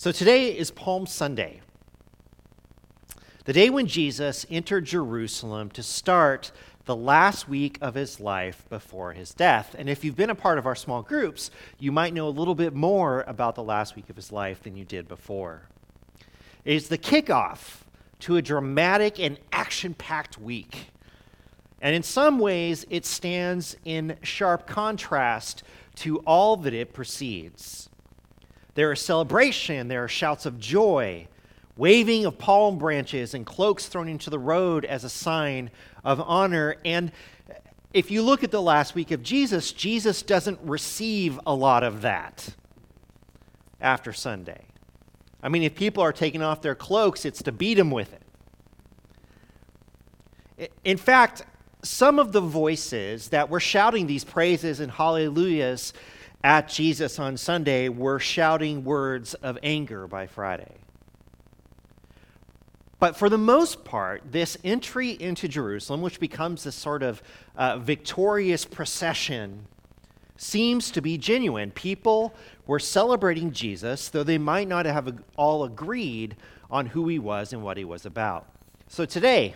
So 0.00 0.12
today 0.12 0.56
is 0.56 0.70
Palm 0.70 1.06
Sunday, 1.06 1.60
the 3.46 3.52
day 3.52 3.68
when 3.68 3.88
Jesus 3.88 4.46
entered 4.48 4.84
Jerusalem 4.84 5.70
to 5.70 5.82
start 5.82 6.52
the 6.84 6.94
last 6.94 7.48
week 7.48 7.78
of 7.80 7.96
his 7.96 8.20
life 8.20 8.64
before 8.68 9.12
his 9.12 9.34
death. 9.34 9.74
And 9.76 9.88
if 9.90 10.04
you've 10.04 10.14
been 10.14 10.30
a 10.30 10.36
part 10.36 10.56
of 10.56 10.66
our 10.66 10.76
small 10.76 11.02
groups, 11.02 11.50
you 11.80 11.90
might 11.90 12.14
know 12.14 12.28
a 12.28 12.30
little 12.30 12.54
bit 12.54 12.74
more 12.74 13.24
about 13.26 13.56
the 13.56 13.64
last 13.64 13.96
week 13.96 14.08
of 14.08 14.14
his 14.14 14.30
life 14.30 14.62
than 14.62 14.76
you 14.76 14.84
did 14.84 15.08
before. 15.08 15.62
It 16.64 16.74
is 16.74 16.86
the 16.86 16.96
kickoff 16.96 17.80
to 18.20 18.36
a 18.36 18.42
dramatic 18.42 19.18
and 19.18 19.36
action 19.50 19.94
packed 19.94 20.38
week. 20.38 20.92
And 21.80 21.96
in 21.96 22.04
some 22.04 22.38
ways, 22.38 22.86
it 22.88 23.04
stands 23.04 23.76
in 23.84 24.16
sharp 24.22 24.64
contrast 24.68 25.64
to 25.96 26.18
all 26.18 26.56
that 26.58 26.72
it 26.72 26.92
precedes. 26.92 27.88
There 28.78 28.92
is 28.92 29.00
celebration, 29.00 29.88
there 29.88 30.04
are 30.04 30.08
shouts 30.08 30.46
of 30.46 30.60
joy, 30.60 31.26
waving 31.76 32.26
of 32.26 32.38
palm 32.38 32.78
branches, 32.78 33.34
and 33.34 33.44
cloaks 33.44 33.86
thrown 33.86 34.08
into 34.08 34.30
the 34.30 34.38
road 34.38 34.84
as 34.84 35.02
a 35.02 35.08
sign 35.08 35.72
of 36.04 36.20
honor. 36.20 36.76
And 36.84 37.10
if 37.92 38.12
you 38.12 38.22
look 38.22 38.44
at 38.44 38.52
the 38.52 38.62
last 38.62 38.94
week 38.94 39.10
of 39.10 39.24
Jesus, 39.24 39.72
Jesus 39.72 40.22
doesn't 40.22 40.60
receive 40.62 41.40
a 41.44 41.52
lot 41.52 41.82
of 41.82 42.02
that 42.02 42.54
after 43.80 44.12
Sunday. 44.12 44.66
I 45.42 45.48
mean, 45.48 45.64
if 45.64 45.74
people 45.74 46.04
are 46.04 46.12
taking 46.12 46.40
off 46.40 46.62
their 46.62 46.76
cloaks, 46.76 47.24
it's 47.24 47.42
to 47.42 47.50
beat 47.50 47.78
them 47.78 47.90
with 47.90 48.12
it. 50.56 50.70
In 50.84 50.98
fact, 50.98 51.42
some 51.82 52.20
of 52.20 52.30
the 52.30 52.42
voices 52.42 53.30
that 53.30 53.50
were 53.50 53.58
shouting 53.58 54.06
these 54.06 54.22
praises 54.22 54.78
and 54.78 54.92
hallelujahs 54.92 55.92
at 56.42 56.68
Jesus 56.68 57.18
on 57.18 57.36
Sunday 57.36 57.88
were 57.88 58.18
shouting 58.18 58.84
words 58.84 59.34
of 59.34 59.58
anger 59.62 60.06
by 60.06 60.26
Friday. 60.26 60.76
But 63.00 63.16
for 63.16 63.28
the 63.28 63.38
most 63.38 63.84
part, 63.84 64.22
this 64.32 64.56
entry 64.64 65.10
into 65.10 65.46
Jerusalem, 65.46 66.00
which 66.00 66.18
becomes 66.18 66.64
this 66.64 66.74
sort 66.74 67.02
of 67.02 67.22
uh, 67.56 67.78
victorious 67.78 68.64
procession, 68.64 69.66
seems 70.36 70.90
to 70.92 71.00
be 71.00 71.16
genuine. 71.16 71.70
People 71.70 72.34
were 72.66 72.80
celebrating 72.80 73.52
Jesus, 73.52 74.08
though 74.08 74.24
they 74.24 74.38
might 74.38 74.68
not 74.68 74.86
have 74.86 75.20
all 75.36 75.64
agreed 75.64 76.36
on 76.70 76.86
who 76.86 77.08
he 77.08 77.18
was 77.18 77.52
and 77.52 77.62
what 77.62 77.76
he 77.76 77.84
was 77.84 78.04
about. 78.04 78.46
So 78.88 79.04
today, 79.04 79.54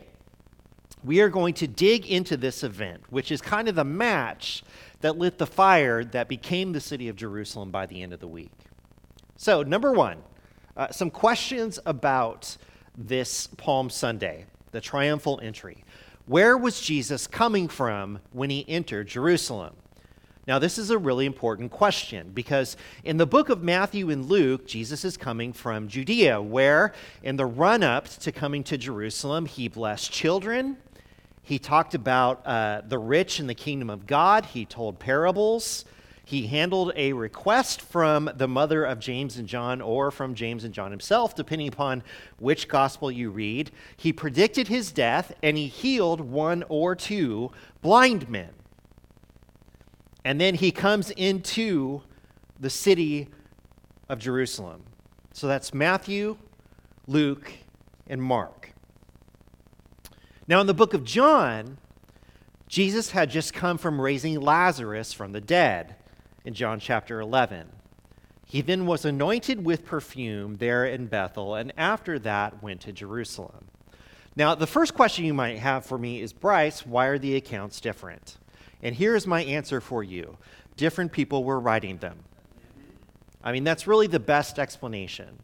we 1.05 1.21
are 1.21 1.29
going 1.29 1.55
to 1.55 1.67
dig 1.67 2.07
into 2.07 2.37
this 2.37 2.63
event, 2.63 3.03
which 3.11 3.33
is 3.33 3.41
kind 3.41 3.69
of 3.69 3.75
the 3.75 3.85
match 3.85 4.63
that 5.01 5.19
lit 5.19 5.39
the 5.39 5.47
fire 5.47 6.05
that 6.05 6.29
became 6.29 6.73
the 6.73 6.81
city 6.81 7.09
of 7.09 7.17
Jerusalem 7.17 7.71
by 7.71 7.87
the 7.87 8.03
end 8.03 8.13
of 8.13 8.21
the 8.21 8.29
week. 8.29 8.53
So, 9.37 9.63
number 9.63 9.93
one, 9.93 10.19
uh, 10.77 10.91
some 10.91 11.11
questions 11.11 11.79
about 11.85 12.57
this 12.97 13.49
Palm 13.49 13.91
Sunday, 13.91 14.47
the 14.71 14.81
triumphal 14.81 15.41
entry. 15.43 15.85
Where 16.27 16.57
was 16.57 16.81
Jesus 16.81 17.27
coming 17.27 17.67
from 17.67 18.21
when 18.33 18.51
he 18.51 18.65
entered 18.69 19.09
Jerusalem? 19.09 19.75
Now, 20.47 20.59
this 20.59 20.77
is 20.77 20.91
a 20.91 20.99
really 20.99 21.27
important 21.27 21.71
question 21.71 22.31
because 22.35 22.77
in 23.05 23.17
the 23.17 23.27
book 23.27 23.49
of 23.49 23.63
Matthew 23.63 24.11
and 24.11 24.27
Luke, 24.27 24.67
Jesus 24.67 25.05
is 25.05 25.17
coming 25.17 25.53
from 25.53 25.87
Judea, 25.87 26.43
where 26.43 26.95
in 27.23 27.37
the 27.37 27.47
run 27.47 27.83
up 27.85 28.09
to 28.09 28.33
coming 28.33 28.65
to 28.65 28.77
Jerusalem, 28.77 29.47
he 29.47 29.69
blessed 29.69 30.11
children, 30.11 30.79
he 31.43 31.59
talked 31.59 31.95
about 31.95 32.47
uh, 32.47 32.83
the 32.87 32.99
rich 32.99 33.41
in 33.41 33.49
the 33.49 33.55
kingdom 33.55 33.91
of 33.91 34.07
God. 34.07 34.47
He 34.47 34.65
told 34.65 34.99
parables. 34.99 35.85
He 36.25 36.47
handled 36.47 36.93
a 36.95 37.13
request 37.13 37.83
from 37.83 38.31
the 38.37 38.47
mother 38.47 38.85
of 38.85 39.01
James 39.01 39.37
and 39.37 39.49
John 39.49 39.81
or 39.81 40.13
from 40.13 40.35
James 40.35 40.63
and 40.63 40.73
John 40.73 40.93
himself, 40.93 41.35
depending 41.35 41.67
upon 41.67 42.05
which 42.39 42.69
gospel 42.69 43.11
you 43.11 43.31
read. 43.31 43.73
He 43.97 44.13
predicted 44.13 44.69
his 44.69 44.93
death 44.93 45.35
and 45.43 45.57
he 45.57 45.67
healed 45.67 46.21
one 46.21 46.65
or 46.69 46.95
two 46.95 47.51
blind 47.83 48.29
men. 48.29 48.51
And 50.25 50.41
then 50.41 50.55
he 50.55 50.71
comes 50.71 51.11
into 51.11 52.03
the 52.61 52.71
city 52.71 53.29
of 54.09 54.21
Jerusalem. 54.21 54.85
So 55.33 55.49
that's 55.49 55.75
Matthew, 55.75 56.39
Luke, 57.09 57.53
and 58.07 58.23
Mark. 58.23 58.72
Now, 60.49 60.61
in 60.61 60.67
the 60.67 60.75
book 60.75 60.93
of 60.93 61.05
John, 61.05 61.79
Jesus 62.67 63.13
had 63.13 63.31
just 63.31 63.55
come 63.55 63.79
from 63.79 64.01
raising 64.01 64.41
Lazarus 64.41 65.13
from 65.13 65.33
the 65.33 65.41
dead 65.41 65.95
in 66.45 66.53
John 66.53 66.81
chapter 66.81 67.21
11. 67.21 67.69
He 68.45 68.61
then 68.61 68.85
was 68.87 69.05
anointed 69.05 69.65
with 69.65 69.85
perfume 69.85 70.57
there 70.57 70.85
in 70.85 71.07
Bethel, 71.07 71.55
and 71.55 71.73
after 71.77 72.19
that 72.19 72.61
went 72.63 72.81
to 72.83 72.93
Jerusalem. 72.93 73.69
Now, 74.35 74.55
the 74.55 74.67
first 74.67 74.95
question 74.95 75.25
you 75.25 75.35
might 75.35 75.59
have 75.59 75.87
for 75.87 75.97
me 75.97 76.21
is 76.21 76.33
Bryce, 76.33 76.85
why 76.85 77.07
are 77.07 77.19
the 77.19 77.37
accounts 77.37 77.81
different? 77.81 78.37
And 78.83 78.97
here's 78.97 79.27
my 79.27 79.45
answer 79.45 79.81
for 79.81 80.03
you 80.03 80.37
different 80.77 81.13
people 81.13 81.45
were 81.45 81.61
writing 81.61 81.99
them. 81.99 82.19
I 83.45 83.53
mean, 83.53 83.63
that's 83.63 83.87
really 83.87 84.07
the 84.09 84.19
best 84.19 84.59
explanation 84.59 85.39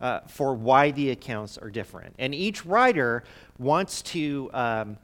uh, 0.00 0.20
for 0.26 0.54
why 0.54 0.90
the 0.90 1.10
accounts 1.10 1.58
are 1.58 1.70
different. 1.70 2.14
And 2.18 2.34
each 2.34 2.66
writer 2.66 3.24
wants 3.58 4.02
to 4.02 4.50
um, 4.52 4.98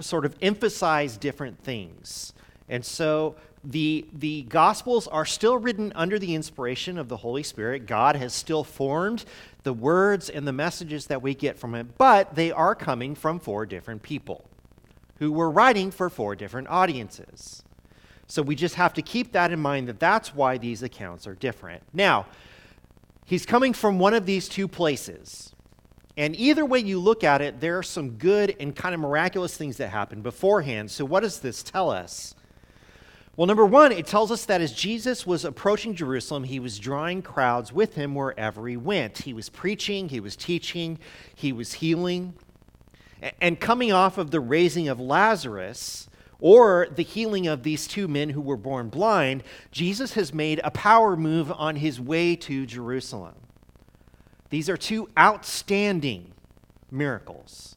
sort 0.00 0.24
of 0.24 0.36
emphasize 0.40 1.16
different 1.16 1.58
things. 1.62 2.32
And 2.68 2.84
so 2.84 3.36
the, 3.64 4.06
the 4.12 4.42
Gospels 4.42 5.06
are 5.08 5.24
still 5.24 5.58
written 5.58 5.92
under 5.94 6.18
the 6.18 6.34
inspiration 6.34 6.98
of 6.98 7.08
the 7.08 7.18
Holy 7.18 7.42
Spirit. 7.42 7.86
God 7.86 8.16
has 8.16 8.32
still 8.32 8.64
formed 8.64 9.24
the 9.62 9.72
words 9.72 10.28
and 10.28 10.46
the 10.46 10.52
messages 10.52 11.06
that 11.06 11.22
we 11.22 11.34
get 11.34 11.58
from 11.58 11.74
it, 11.74 11.98
but 11.98 12.34
they 12.34 12.50
are 12.50 12.74
coming 12.74 13.14
from 13.14 13.38
four 13.38 13.66
different 13.66 14.02
people 14.02 14.44
who 15.18 15.30
were 15.30 15.50
writing 15.50 15.90
for 15.90 16.10
four 16.10 16.34
different 16.34 16.68
audiences. 16.68 17.62
So 18.26 18.42
we 18.42 18.56
just 18.56 18.74
have 18.76 18.94
to 18.94 19.02
keep 19.02 19.32
that 19.32 19.52
in 19.52 19.60
mind 19.60 19.88
that 19.88 20.00
that's 20.00 20.34
why 20.34 20.58
these 20.58 20.82
accounts 20.82 21.26
are 21.26 21.34
different. 21.34 21.82
Now, 21.92 22.26
He's 23.32 23.46
coming 23.46 23.72
from 23.72 23.98
one 23.98 24.12
of 24.12 24.26
these 24.26 24.46
two 24.46 24.68
places. 24.68 25.54
And 26.18 26.36
either 26.36 26.66
way 26.66 26.80
you 26.80 26.98
look 27.00 27.24
at 27.24 27.40
it, 27.40 27.60
there 27.60 27.78
are 27.78 27.82
some 27.82 28.18
good 28.18 28.54
and 28.60 28.76
kind 28.76 28.94
of 28.94 29.00
miraculous 29.00 29.56
things 29.56 29.78
that 29.78 29.88
happen 29.88 30.20
beforehand. 30.20 30.90
So, 30.90 31.06
what 31.06 31.20
does 31.20 31.38
this 31.38 31.62
tell 31.62 31.88
us? 31.88 32.34
Well, 33.34 33.46
number 33.46 33.64
one, 33.64 33.90
it 33.90 34.06
tells 34.06 34.30
us 34.30 34.44
that 34.44 34.60
as 34.60 34.74
Jesus 34.74 35.26
was 35.26 35.46
approaching 35.46 35.94
Jerusalem, 35.94 36.44
he 36.44 36.60
was 36.60 36.78
drawing 36.78 37.22
crowds 37.22 37.72
with 37.72 37.94
him 37.94 38.14
wherever 38.14 38.68
he 38.68 38.76
went. 38.76 39.16
He 39.16 39.32
was 39.32 39.48
preaching, 39.48 40.10
he 40.10 40.20
was 40.20 40.36
teaching, 40.36 40.98
he 41.34 41.54
was 41.54 41.72
healing. 41.72 42.34
And 43.40 43.58
coming 43.58 43.92
off 43.92 44.18
of 44.18 44.30
the 44.30 44.40
raising 44.40 44.88
of 44.88 45.00
Lazarus, 45.00 46.06
or 46.42 46.88
the 46.94 47.04
healing 47.04 47.46
of 47.46 47.62
these 47.62 47.86
two 47.86 48.08
men 48.08 48.28
who 48.30 48.40
were 48.40 48.56
born 48.56 48.88
blind, 48.88 49.44
Jesus 49.70 50.14
has 50.14 50.34
made 50.34 50.60
a 50.64 50.72
power 50.72 51.16
move 51.16 51.52
on 51.52 51.76
his 51.76 52.00
way 52.00 52.34
to 52.34 52.66
Jerusalem. 52.66 53.34
These 54.50 54.68
are 54.68 54.76
two 54.76 55.08
outstanding 55.16 56.32
miracles 56.90 57.76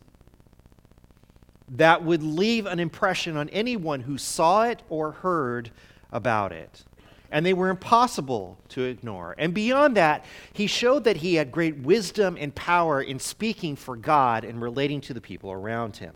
that 1.69 2.03
would 2.03 2.23
leave 2.23 2.65
an 2.65 2.79
impression 2.79 3.37
on 3.37 3.49
anyone 3.49 4.01
who 4.01 4.17
saw 4.17 4.63
it 4.63 4.81
or 4.89 5.11
heard 5.11 5.69
about 6.11 6.51
it. 6.51 6.83
And 7.31 7.45
they 7.45 7.53
were 7.53 7.69
impossible 7.69 8.57
to 8.69 8.83
ignore. 8.83 9.35
And 9.37 9.53
beyond 9.53 9.95
that, 9.97 10.25
he 10.53 10.65
showed 10.65 11.03
that 11.03 11.17
he 11.17 11.35
had 11.35 11.51
great 11.51 11.77
wisdom 11.77 12.35
and 12.39 12.53
power 12.55 13.01
in 13.01 13.19
speaking 13.19 13.75
for 13.75 13.95
God 13.95 14.43
and 14.43 14.59
relating 14.59 15.01
to 15.01 15.13
the 15.13 15.21
people 15.21 15.51
around 15.51 15.97
him. 15.97 16.15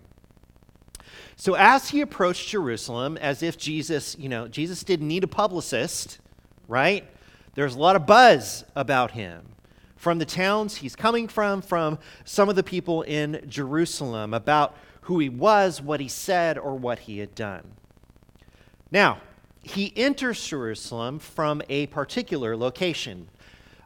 So 1.35 1.55
as 1.55 1.89
he 1.89 2.01
approached 2.01 2.49
Jerusalem, 2.49 3.17
as 3.17 3.43
if 3.43 3.57
Jesus, 3.57 4.17
you 4.19 4.29
know, 4.29 4.47
Jesus 4.47 4.83
didn't 4.83 5.07
need 5.07 5.23
a 5.23 5.27
publicist, 5.27 6.19
right? 6.67 7.06
There's 7.56 7.75
a 7.75 7.79
lot 7.79 7.95
of 7.95 8.06
buzz 8.06 8.63
about 8.75 9.11
him 9.11 9.45
from 9.95 10.17
the 10.17 10.25
towns 10.25 10.77
he's 10.77 10.95
coming 10.95 11.27
from, 11.27 11.61
from 11.61 12.00
some 12.23 12.47
of 12.47 12.56
the 12.56 12.63
people 12.63 13.01
in 13.01 13.44
Jerusalem 13.47 14.33
about 14.33 14.75
who 15.01 15.19
he 15.19 15.27
was, 15.27 15.81
what 15.81 16.00
he 16.00 16.07
said, 16.07 16.57
or 16.57 16.75
what 16.75 17.00
he 17.00 17.19
had 17.19 17.35
done. 17.35 17.63
Now, 18.91 19.19
he 19.62 19.91
enters 19.97 20.44
Jerusalem 20.45 21.19
from 21.19 21.62
a 21.67 21.88
particular 21.88 22.55
location. 22.55 23.27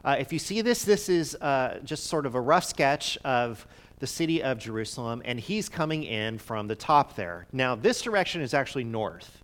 Uh, 0.04 0.16
if 0.18 0.32
you 0.32 0.38
see 0.38 0.60
this, 0.60 0.84
this 0.84 1.08
is 1.08 1.34
uh, 1.36 1.80
just 1.82 2.04
sort 2.04 2.26
of 2.26 2.34
a 2.34 2.40
rough 2.40 2.64
sketch 2.64 3.18
of 3.24 3.66
the 4.04 4.08
city 4.08 4.42
of 4.42 4.58
Jerusalem, 4.58 5.22
and 5.24 5.40
he's 5.40 5.70
coming 5.70 6.04
in 6.04 6.36
from 6.36 6.66
the 6.66 6.74
top 6.74 7.16
there. 7.16 7.46
Now, 7.54 7.74
this 7.74 8.02
direction 8.02 8.42
is 8.42 8.52
actually 8.52 8.84
north. 8.84 9.42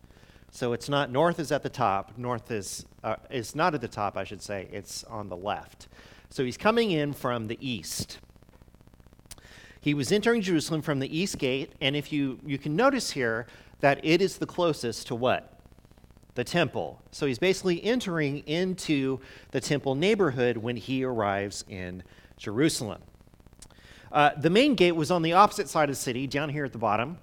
So 0.51 0.75
it's 0.75 0.87
not 0.87 1.11
north 1.11 1.41
is 1.41 1.51
at 1.51 1.62
the 1.62 1.71
top, 1.71 2.19
north 2.19 2.51
is, 2.51 2.85
uh, 3.03 3.17
is 3.31 3.55
not 3.55 3.75
at 3.75 3.81
the 3.81 3.89
top, 3.89 4.19
I 4.19 4.25
should 4.25 4.43
say, 4.43 4.69
it's 4.71 5.03
on 5.05 5.31
the 5.31 5.37
left. 5.37 5.89
So 6.29 6.45
he's 6.45 6.59
coming 6.59 6.91
in 6.91 7.15
from 7.15 7.47
the 7.47 7.57
east. 7.67 8.19
He 9.81 9.95
was 9.95 10.12
entering 10.12 10.43
Jerusalem 10.43 10.83
from 10.83 10.99
the 10.99 11.09
east 11.19 11.39
gate, 11.39 11.73
and 11.81 11.97
if 11.97 12.12
you, 12.12 12.39
you 12.45 12.59
can 12.59 12.77
notice 12.77 13.12
here 13.12 13.47
that 13.81 14.05
it 14.05 14.21
is 14.21 14.37
the 14.37 14.47
closest 14.47 15.07
to 15.07 15.15
what? 15.15 15.57
the 16.35 16.45
temple. 16.45 17.03
So 17.11 17.27
he's 17.27 17.41
basically 17.41 17.83
entering 17.83 18.39
into 18.47 19.21
the 19.51 19.61
temple 19.61 19.95
neighborhood 19.95 20.59
when 20.59 20.77
he 20.77 21.03
arrives 21.03 21.65
in 21.69 22.03
Jerusalem. 22.37 23.03
Uh, 24.12 24.31
the 24.37 24.51
main 24.51 24.75
gate 24.75 24.93
was 24.93 25.11
on 25.11 25.23
the 25.23 25.33
opposite 25.33 25.69
side 25.69 25.89
of 25.89 25.95
the 25.95 26.01
city, 26.01 26.27
down 26.27 26.49
here 26.49 26.65
at 26.65 26.73
the 26.73 26.79
bottom, 26.79 27.19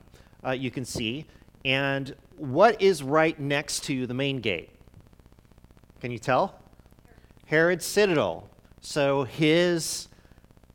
uh, 0.45 0.51
you 0.51 0.71
can 0.71 0.85
see. 0.85 1.25
And 1.65 2.15
what 2.37 2.81
is 2.81 3.03
right 3.03 3.37
next 3.39 3.83
to 3.85 4.07
the 4.07 4.13
main 4.13 4.39
gate? 4.39 4.69
Can 5.99 6.11
you 6.11 6.19
tell? 6.19 6.59
Herod's 7.47 7.85
citadel. 7.85 8.49
So 8.79 9.23
his 9.23 10.07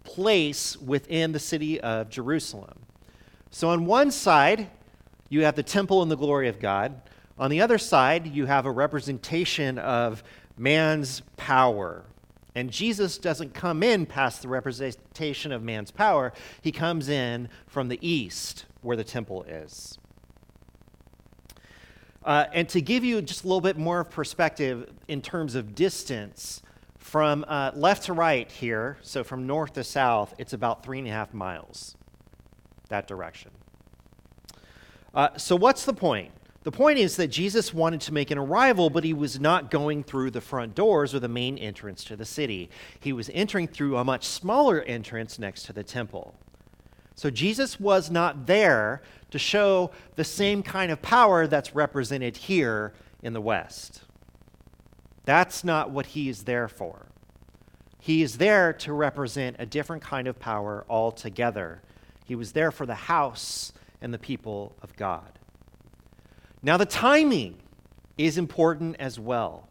place 0.04 0.76
within 0.76 1.32
the 1.32 1.38
city 1.38 1.80
of 1.80 2.10
Jerusalem. 2.10 2.78
So 3.50 3.70
on 3.70 3.86
one 3.86 4.10
side, 4.10 4.68
you 5.28 5.44
have 5.44 5.54
the 5.54 5.62
temple 5.62 6.02
and 6.02 6.10
the 6.10 6.16
glory 6.16 6.48
of 6.48 6.60
God. 6.60 7.00
On 7.38 7.50
the 7.50 7.60
other 7.62 7.78
side, 7.78 8.26
you 8.26 8.44
have 8.46 8.66
a 8.66 8.70
representation 8.70 9.78
of 9.78 10.22
man's 10.58 11.22
power. 11.36 12.04
And 12.54 12.70
Jesus 12.70 13.18
doesn't 13.18 13.54
come 13.54 13.82
in 13.82 14.04
past 14.04 14.42
the 14.42 14.48
representation 14.48 15.52
of 15.52 15.62
man's 15.62 15.90
power, 15.90 16.32
he 16.60 16.72
comes 16.72 17.08
in 17.08 17.48
from 17.66 17.88
the 17.88 17.98
east, 18.06 18.66
where 18.82 18.96
the 18.96 19.04
temple 19.04 19.44
is. 19.44 19.98
Uh, 22.24 22.44
and 22.52 22.68
to 22.68 22.80
give 22.80 23.02
you 23.02 23.20
just 23.20 23.44
a 23.44 23.46
little 23.46 23.60
bit 23.60 23.76
more 23.76 24.04
perspective 24.04 24.90
in 25.08 25.22
terms 25.22 25.54
of 25.54 25.74
distance, 25.74 26.62
from 26.98 27.44
uh, 27.48 27.72
left 27.74 28.04
to 28.04 28.12
right 28.12 28.50
here, 28.50 28.96
so 29.02 29.24
from 29.24 29.46
north 29.46 29.72
to 29.72 29.82
south, 29.82 30.34
it's 30.38 30.52
about 30.52 30.84
three 30.84 30.98
and 30.98 31.08
a 31.08 31.10
half 31.10 31.34
miles 31.34 31.96
that 32.88 33.08
direction. 33.08 33.50
Uh, 35.14 35.36
so, 35.36 35.56
what's 35.56 35.84
the 35.84 35.92
point? 35.92 36.30
The 36.64 36.70
point 36.70 36.98
is 36.98 37.16
that 37.16 37.28
Jesus 37.28 37.74
wanted 37.74 38.00
to 38.02 38.14
make 38.14 38.30
an 38.30 38.38
arrival, 38.38 38.88
but 38.88 39.02
he 39.02 39.12
was 39.12 39.40
not 39.40 39.70
going 39.70 40.04
through 40.04 40.30
the 40.30 40.40
front 40.40 40.76
doors 40.76 41.12
or 41.12 41.18
the 41.18 41.28
main 41.28 41.58
entrance 41.58 42.04
to 42.04 42.16
the 42.16 42.24
city. 42.24 42.70
He 43.00 43.12
was 43.12 43.30
entering 43.34 43.66
through 43.66 43.96
a 43.96 44.04
much 44.04 44.24
smaller 44.24 44.80
entrance 44.82 45.40
next 45.40 45.64
to 45.64 45.72
the 45.72 45.82
temple. 45.82 46.36
So 47.16 47.30
Jesus 47.30 47.80
was 47.80 48.10
not 48.10 48.46
there 48.46 49.02
to 49.32 49.38
show 49.38 49.90
the 50.14 50.24
same 50.24 50.62
kind 50.62 50.92
of 50.92 51.02
power 51.02 51.46
that's 51.46 51.74
represented 51.74 52.36
here 52.36 52.92
in 53.22 53.32
the 53.32 53.40
West. 53.40 54.02
That's 55.24 55.64
not 55.64 55.90
what 55.90 56.06
he 56.06 56.28
is 56.28 56.44
there 56.44 56.68
for. 56.68 57.06
He 57.98 58.22
is 58.22 58.38
there 58.38 58.72
to 58.74 58.92
represent 58.92 59.56
a 59.58 59.66
different 59.66 60.02
kind 60.02 60.26
of 60.26 60.38
power 60.38 60.84
altogether. 60.88 61.82
He 62.24 62.34
was 62.34 62.52
there 62.52 62.70
for 62.70 62.86
the 62.86 62.94
house 62.94 63.72
and 64.00 64.12
the 64.12 64.18
people 64.18 64.74
of 64.82 64.96
God. 64.96 65.38
Now, 66.62 66.76
the 66.76 66.86
timing 66.86 67.56
is 68.16 68.38
important 68.38 68.96
as 69.00 69.18
well. 69.18 69.68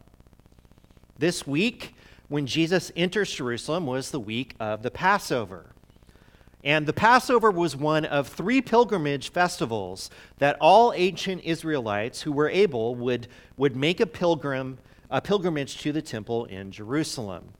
This 1.18 1.46
week, 1.46 1.94
when 2.28 2.46
Jesus 2.46 2.92
enters 2.94 3.32
Jerusalem, 3.32 3.86
was 3.86 4.10
the 4.10 4.20
week 4.20 4.54
of 4.60 4.82
the 4.82 4.90
Passover. 4.90 5.72
And 6.62 6.86
the 6.86 6.92
Passover 6.92 7.50
was 7.50 7.74
one 7.74 8.04
of 8.04 8.28
three 8.28 8.60
pilgrimage 8.60 9.30
festivals 9.30 10.10
that 10.38 10.58
all 10.60 10.92
ancient 10.94 11.42
Israelites 11.44 12.22
who 12.22 12.32
were 12.32 12.50
able 12.50 12.94
would, 12.94 13.26
would 13.56 13.74
make 13.74 14.00
a, 14.00 14.06
pilgrim, 14.06 14.78
a 15.10 15.22
pilgrimage 15.22 15.78
to 15.78 15.92
the 15.92 16.02
temple 16.02 16.44
in 16.44 16.70
Jerusalem. 16.70 17.54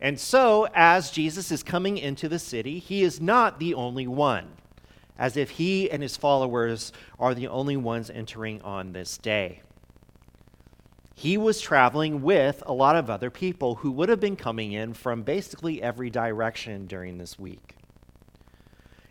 And 0.00 0.20
so, 0.20 0.68
as 0.74 1.10
Jesus 1.10 1.50
is 1.50 1.62
coming 1.62 1.96
into 1.96 2.28
the 2.28 2.38
city, 2.38 2.78
he 2.78 3.02
is 3.02 3.20
not 3.20 3.58
the 3.58 3.72
only 3.72 4.06
one 4.06 4.48
as 5.18 5.36
if 5.36 5.50
he 5.50 5.90
and 5.90 6.02
his 6.02 6.16
followers 6.16 6.92
are 7.18 7.34
the 7.34 7.48
only 7.48 7.76
ones 7.76 8.10
entering 8.10 8.60
on 8.62 8.92
this 8.92 9.18
day. 9.18 9.62
He 11.14 11.38
was 11.38 11.60
traveling 11.60 12.22
with 12.22 12.62
a 12.66 12.72
lot 12.72 12.96
of 12.96 13.08
other 13.08 13.30
people 13.30 13.76
who 13.76 13.92
would 13.92 14.08
have 14.08 14.20
been 14.20 14.36
coming 14.36 14.72
in 14.72 14.94
from 14.94 15.22
basically 15.22 15.80
every 15.80 16.10
direction 16.10 16.86
during 16.86 17.18
this 17.18 17.38
week. 17.38 17.76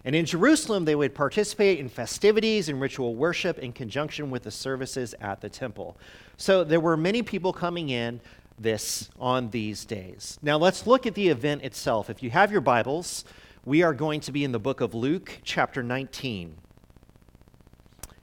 And 0.06 0.16
in 0.16 0.26
Jerusalem, 0.26 0.84
they 0.84 0.96
would 0.96 1.16
participate 1.16 1.80
in 1.80 1.88
festivities 1.88 2.68
and 2.68 2.82
ritual 2.82 3.16
worship 3.16 3.58
in 3.60 3.72
conjunction 3.72 4.30
with 4.30 4.44
the 4.44 4.52
services 4.52 5.16
at 5.22 5.40
the 5.40 5.48
temple. 5.48 5.98
So 6.36 6.66
there 6.66 6.82
were 6.82 6.98
many 6.98 7.22
people 7.22 7.54
coming 7.54 7.88
in 7.90 8.20
this 8.60 9.10
on 9.18 9.50
these 9.52 9.86
days. 9.86 10.38
Now 10.42 10.58
let's 10.58 10.86
look 10.86 11.08
at 11.08 11.16
the 11.16 11.30
event 11.30 11.64
itself. 11.64 12.10
If 12.10 12.22
you 12.22 12.30
have 12.32 12.52
your 12.52 12.62
Bibles, 12.62 13.24
we 13.66 13.82
are 13.82 13.94
going 13.94 14.20
to 14.22 14.32
be 14.32 14.44
in 14.44 14.52
the 14.52 14.60
book 14.60 14.82
of 14.82 14.94
Luke, 14.94 15.40
chapter 15.44 15.82
19. 15.82 16.58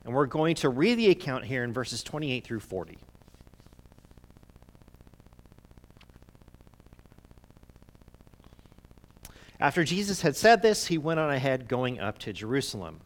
And 0.04 0.14
we're 0.14 0.26
going 0.26 0.54
to 0.56 0.68
read 0.68 0.96
the 0.96 1.10
account 1.10 1.44
here 1.44 1.64
in 1.64 1.72
verses 1.72 2.02
28 2.02 2.44
through 2.44 2.60
40. 2.60 2.98
After 9.58 9.84
Jesus 9.84 10.22
had 10.22 10.36
said 10.36 10.62
this, 10.62 10.86
he 10.86 10.98
went 10.98 11.20
on 11.20 11.30
ahead 11.30 11.68
going 11.68 12.00
up 12.00 12.18
to 12.18 12.32
Jerusalem. 12.32 13.00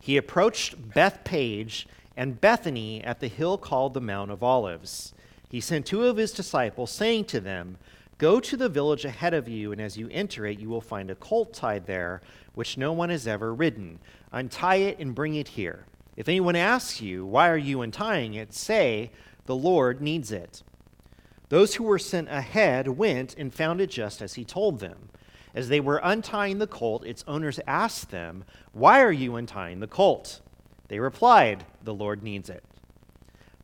He 0.00 0.16
approached 0.16 0.90
Bethphage 0.94 1.86
and 2.16 2.40
Bethany 2.40 3.02
at 3.02 3.20
the 3.20 3.28
hill 3.28 3.56
called 3.56 3.94
the 3.94 4.00
Mount 4.00 4.30
of 4.30 4.42
Olives. 4.42 5.14
He 5.48 5.60
sent 5.60 5.86
two 5.86 6.04
of 6.04 6.16
his 6.16 6.32
disciples, 6.32 6.90
saying 6.90 7.26
to 7.26 7.40
them, 7.40 7.78
Go 8.22 8.38
to 8.38 8.56
the 8.56 8.68
village 8.68 9.04
ahead 9.04 9.34
of 9.34 9.48
you, 9.48 9.72
and 9.72 9.80
as 9.80 9.96
you 9.96 10.08
enter 10.12 10.46
it, 10.46 10.60
you 10.60 10.68
will 10.68 10.80
find 10.80 11.10
a 11.10 11.16
colt 11.16 11.52
tied 11.52 11.86
there, 11.86 12.20
which 12.54 12.78
no 12.78 12.92
one 12.92 13.10
has 13.10 13.26
ever 13.26 13.52
ridden. 13.52 13.98
Untie 14.30 14.76
it 14.76 15.00
and 15.00 15.12
bring 15.12 15.34
it 15.34 15.48
here. 15.48 15.86
If 16.16 16.28
anyone 16.28 16.54
asks 16.54 17.00
you, 17.00 17.26
Why 17.26 17.48
are 17.48 17.56
you 17.56 17.82
untying 17.82 18.34
it? 18.34 18.54
say, 18.54 19.10
The 19.46 19.56
Lord 19.56 20.00
needs 20.00 20.30
it. 20.30 20.62
Those 21.48 21.74
who 21.74 21.82
were 21.82 21.98
sent 21.98 22.28
ahead 22.28 22.86
went 22.86 23.34
and 23.36 23.52
found 23.52 23.80
it 23.80 23.90
just 23.90 24.22
as 24.22 24.34
he 24.34 24.44
told 24.44 24.78
them. 24.78 25.08
As 25.52 25.68
they 25.68 25.80
were 25.80 26.00
untying 26.00 26.58
the 26.58 26.68
colt, 26.68 27.04
its 27.04 27.24
owners 27.26 27.58
asked 27.66 28.12
them, 28.12 28.44
Why 28.72 29.02
are 29.02 29.10
you 29.10 29.34
untying 29.34 29.80
the 29.80 29.88
colt? 29.88 30.42
They 30.86 31.00
replied, 31.00 31.64
The 31.82 31.92
Lord 31.92 32.22
needs 32.22 32.48
it. 32.48 32.62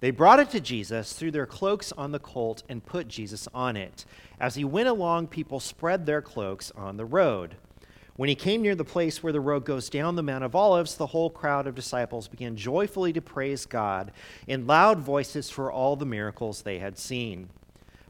They 0.01 0.11
brought 0.13 0.39
it 0.39 0.51
to 0.51 0.61
Jesus, 0.61 1.13
threw 1.13 1.31
their 1.31 1.47
cloaks 1.47 1.93
on 1.93 2.13
the 2.13 2.21
colt, 2.21 2.63
and 2.69 2.85
put 2.85 3.09
Jesus 3.09 3.49
on 3.53 3.77
it. 3.77 4.05
As 4.39 4.55
he 4.55 4.65
went 4.65 4.89
along, 4.89 5.29
people 5.29 5.59
spread 5.59 6.07
their 6.07 6.23
cloaks 6.23 6.71
on 6.77 6.97
the 6.97 7.05
road. 7.05 7.57
When 8.15 8.29
he 8.29 8.35
came 8.35 8.63
near 8.63 8.75
the 8.75 8.85
place 8.85 9.23
where 9.23 9.33
the 9.33 9.41
road 9.41 9.65
goes 9.65 9.89
down 9.89 10.17
the 10.17 10.23
Mount 10.23 10.45
of 10.45 10.55
Olives, 10.55 10.97
the 10.97 11.07
whole 11.07 11.31
crowd 11.31 11.67
of 11.67 11.75
disciples 11.75 12.27
began 12.27 12.57
joyfully 12.57 13.13
to 13.13 13.21
praise 13.21 13.65
God 13.65 14.13
in 14.47 14.67
loud 14.67 14.99
voices 14.99 15.51
for 15.51 15.71
all 15.71 15.95
the 15.95 16.07
miracles 16.07 16.63
they 16.63 16.79
had 16.79 16.99
seen. 16.99 17.49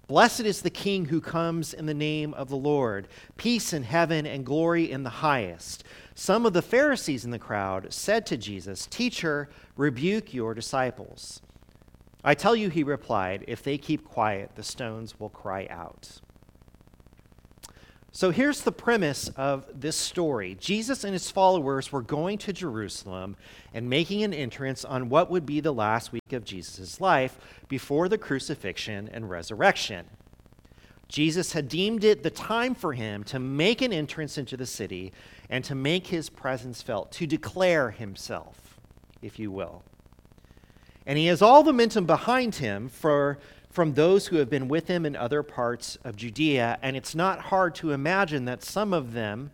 Blessed 0.07 0.41
is 0.41 0.63
the 0.63 0.71
King 0.71 1.05
who 1.05 1.21
comes 1.21 1.75
in 1.75 1.85
the 1.85 1.93
name 1.93 2.33
of 2.33 2.49
the 2.49 2.57
Lord. 2.57 3.09
Peace 3.37 3.75
in 3.75 3.83
heaven 3.83 4.25
and 4.27 4.47
glory 4.47 4.91
in 4.91 5.03
the 5.03 5.11
highest. 5.11 5.85
Some 6.15 6.47
of 6.47 6.55
the 6.55 6.63
Pharisees 6.63 7.27
in 7.27 7.31
the 7.31 7.39
crowd 7.39 7.93
said 7.93 8.25
to 8.27 8.39
Jesus, 8.39 8.87
Teacher, 8.87 9.51
rebuke 9.77 10.33
your 10.33 10.55
disciples. 10.55 11.43
I 12.25 12.35
tell 12.35 12.57
you, 12.57 12.69
he 12.69 12.83
replied, 12.83 13.45
if 13.47 13.63
they 13.63 13.79
keep 13.79 14.05
quiet, 14.05 14.53
the 14.55 14.63
stones 14.63 15.19
will 15.21 15.29
cry 15.29 15.67
out. 15.71 16.21
So 18.11 18.31
here's 18.33 18.63
the 18.63 18.73
premise 18.73 19.29
of 19.37 19.67
this 19.73 19.95
story 19.95 20.57
Jesus 20.57 21.05
and 21.05 21.13
his 21.13 21.31
followers 21.31 21.93
were 21.93 22.03
going 22.03 22.39
to 22.39 22.53
Jerusalem 22.53 23.37
and 23.73 23.89
making 23.89 24.25
an 24.25 24.35
entrance 24.35 24.85
on 24.85 25.09
what 25.09 25.31
would 25.31 25.47
be 25.47 25.61
the 25.61 25.73
last 25.73 26.11
week 26.11 26.33
of 26.33 26.45
Jesus' 26.45 27.01
life 27.01 27.39
before 27.69 28.09
the 28.09 28.19
crucifixion 28.19 29.09
and 29.13 29.31
resurrection. 29.31 30.07
Jesus 31.07 31.53
had 31.53 31.69
deemed 31.69 32.03
it 32.03 32.23
the 32.23 32.31
time 32.31 32.75
for 32.75 32.93
him 32.93 33.25
to 33.25 33.39
make 33.39 33.81
an 33.83 33.93
entrance 33.93 34.37
into 34.37 34.57
the 34.57 34.67
city 34.67 35.13
and 35.49 35.65
to 35.65 35.75
make 35.75 36.09
his 36.09 36.29
presence 36.29 36.83
felt, 36.83 37.13
to 37.13 37.27
declare 37.27 37.91
himself, 37.91 38.79
if 39.23 39.39
you 39.39 39.51
will. 39.51 39.83
And 41.09 41.17
he 41.17 41.27
has 41.29 41.41
all 41.41 41.63
the 41.63 41.73
momentum 41.73 42.05
behind 42.05 42.57
him 42.57 42.91
for, 42.91 43.39
from 43.71 43.95
those 43.95 44.27
who 44.27 44.37
have 44.37 44.51
been 44.51 44.69
with 44.69 44.89
him 44.89 45.07
in 45.07 45.17
other 45.17 45.43
parts 45.43 45.97
of 46.05 46.17
Judea. 46.17 46.79
And 46.83 46.99
it's 46.99 47.15
not 47.15 47.41
hard 47.41 47.75
to 47.77 47.93
imagine 47.93 48.45
that 48.45 48.63
some 48.63 48.93
of 48.93 49.15
them 49.15 49.51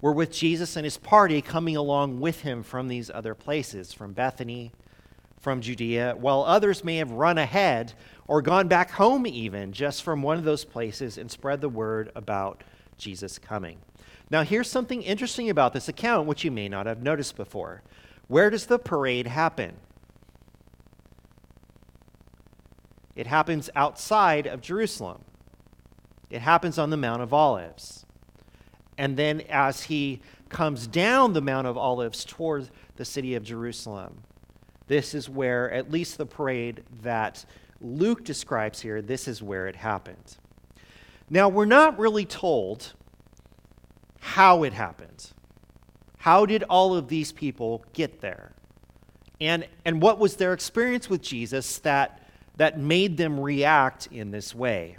were 0.00 0.12
with 0.12 0.30
Jesus 0.30 0.76
and 0.76 0.84
his 0.84 0.98
party 0.98 1.42
coming 1.42 1.74
along 1.76 2.20
with 2.20 2.42
him 2.42 2.62
from 2.62 2.86
these 2.86 3.10
other 3.10 3.34
places, 3.34 3.92
from 3.92 4.12
Bethany, 4.12 4.70
from 5.40 5.60
Judea, 5.60 6.14
while 6.16 6.44
others 6.44 6.84
may 6.84 6.98
have 6.98 7.10
run 7.10 7.38
ahead 7.38 7.94
or 8.28 8.40
gone 8.40 8.68
back 8.68 8.92
home 8.92 9.26
even 9.26 9.72
just 9.72 10.04
from 10.04 10.22
one 10.22 10.38
of 10.38 10.44
those 10.44 10.64
places 10.64 11.18
and 11.18 11.28
spread 11.28 11.60
the 11.60 11.68
word 11.68 12.12
about 12.14 12.62
Jesus 12.98 13.36
coming. 13.36 13.78
Now, 14.30 14.44
here's 14.44 14.70
something 14.70 15.02
interesting 15.02 15.50
about 15.50 15.72
this 15.72 15.88
account 15.88 16.28
which 16.28 16.44
you 16.44 16.52
may 16.52 16.68
not 16.68 16.86
have 16.86 17.02
noticed 17.02 17.34
before. 17.34 17.82
Where 18.28 18.48
does 18.48 18.66
the 18.66 18.78
parade 18.78 19.26
happen? 19.26 19.78
It 23.16 23.26
happens 23.26 23.68
outside 23.74 24.46
of 24.46 24.60
Jerusalem. 24.60 25.24
It 26.30 26.42
happens 26.42 26.78
on 26.78 26.90
the 26.90 26.96
Mount 26.96 27.22
of 27.22 27.32
Olives. 27.32 28.04
And 28.98 29.16
then 29.16 29.40
as 29.48 29.84
he 29.84 30.20
comes 30.48 30.86
down 30.86 31.32
the 31.32 31.40
Mount 31.40 31.66
of 31.66 31.76
Olives 31.76 32.24
towards 32.24 32.70
the 32.96 33.04
city 33.04 33.34
of 33.34 33.42
Jerusalem, 33.42 34.22
This 34.86 35.14
is 35.14 35.28
where, 35.28 35.70
at 35.72 35.90
least 35.90 36.18
the 36.18 36.26
parade 36.26 36.84
that 37.02 37.44
Luke 37.80 38.24
describes 38.24 38.80
here, 38.80 39.02
this 39.02 39.26
is 39.26 39.42
where 39.42 39.66
it 39.66 39.76
happened. 39.76 40.36
Now, 41.28 41.48
we're 41.48 41.64
not 41.64 41.98
really 41.98 42.24
told 42.24 42.92
how 44.20 44.62
it 44.62 44.72
happened. 44.72 45.32
How 46.18 46.46
did 46.46 46.62
all 46.64 46.94
of 46.94 47.08
these 47.08 47.32
people 47.32 47.84
get 47.92 48.20
there? 48.20 48.52
And, 49.40 49.66
and 49.84 50.00
what 50.00 50.18
was 50.18 50.36
their 50.36 50.52
experience 50.52 51.10
with 51.10 51.20
Jesus 51.20 51.78
that, 51.78 52.25
that 52.56 52.78
made 52.78 53.16
them 53.16 53.38
react 53.38 54.08
in 54.10 54.30
this 54.30 54.54
way? 54.54 54.98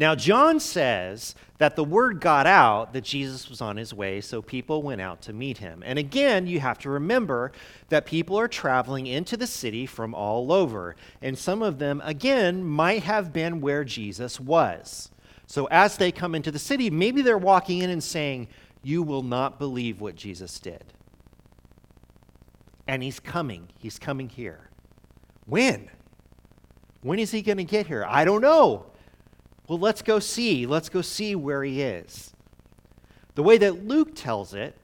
Now, 0.00 0.14
John 0.14 0.60
says 0.60 1.34
that 1.58 1.76
the 1.76 1.84
word 1.84 2.22
got 2.22 2.46
out 2.46 2.94
that 2.94 3.04
Jesus 3.04 3.50
was 3.50 3.60
on 3.60 3.76
his 3.76 3.92
way, 3.92 4.22
so 4.22 4.40
people 4.40 4.82
went 4.82 5.02
out 5.02 5.20
to 5.22 5.34
meet 5.34 5.58
him. 5.58 5.82
And 5.84 5.98
again, 5.98 6.46
you 6.46 6.58
have 6.58 6.78
to 6.78 6.90
remember 6.90 7.52
that 7.90 8.06
people 8.06 8.38
are 8.38 8.48
traveling 8.48 9.06
into 9.06 9.36
the 9.36 9.46
city 9.46 9.84
from 9.84 10.14
all 10.14 10.52
over. 10.52 10.96
And 11.20 11.36
some 11.36 11.60
of 11.60 11.78
them, 11.78 12.00
again, 12.02 12.64
might 12.64 13.02
have 13.02 13.30
been 13.30 13.60
where 13.60 13.84
Jesus 13.84 14.40
was. 14.40 15.10
So 15.46 15.66
as 15.66 15.98
they 15.98 16.10
come 16.10 16.34
into 16.34 16.50
the 16.50 16.58
city, 16.58 16.88
maybe 16.88 17.20
they're 17.20 17.36
walking 17.36 17.80
in 17.80 17.90
and 17.90 18.02
saying, 18.02 18.48
You 18.82 19.02
will 19.02 19.22
not 19.22 19.58
believe 19.58 20.00
what 20.00 20.16
Jesus 20.16 20.58
did. 20.60 20.94
And 22.88 23.02
he's 23.02 23.20
coming. 23.20 23.68
He's 23.78 23.98
coming 23.98 24.30
here. 24.30 24.69
When? 25.50 25.90
When 27.02 27.18
is 27.18 27.32
he 27.32 27.42
going 27.42 27.58
to 27.58 27.64
get 27.64 27.88
here? 27.88 28.06
I 28.08 28.24
don't 28.24 28.40
know. 28.40 28.86
Well, 29.68 29.78
let's 29.78 30.00
go 30.00 30.20
see. 30.20 30.64
Let's 30.64 30.88
go 30.88 31.02
see 31.02 31.34
where 31.34 31.64
he 31.64 31.82
is. 31.82 32.32
The 33.34 33.42
way 33.42 33.58
that 33.58 33.84
Luke 33.84 34.14
tells 34.14 34.54
it, 34.54 34.76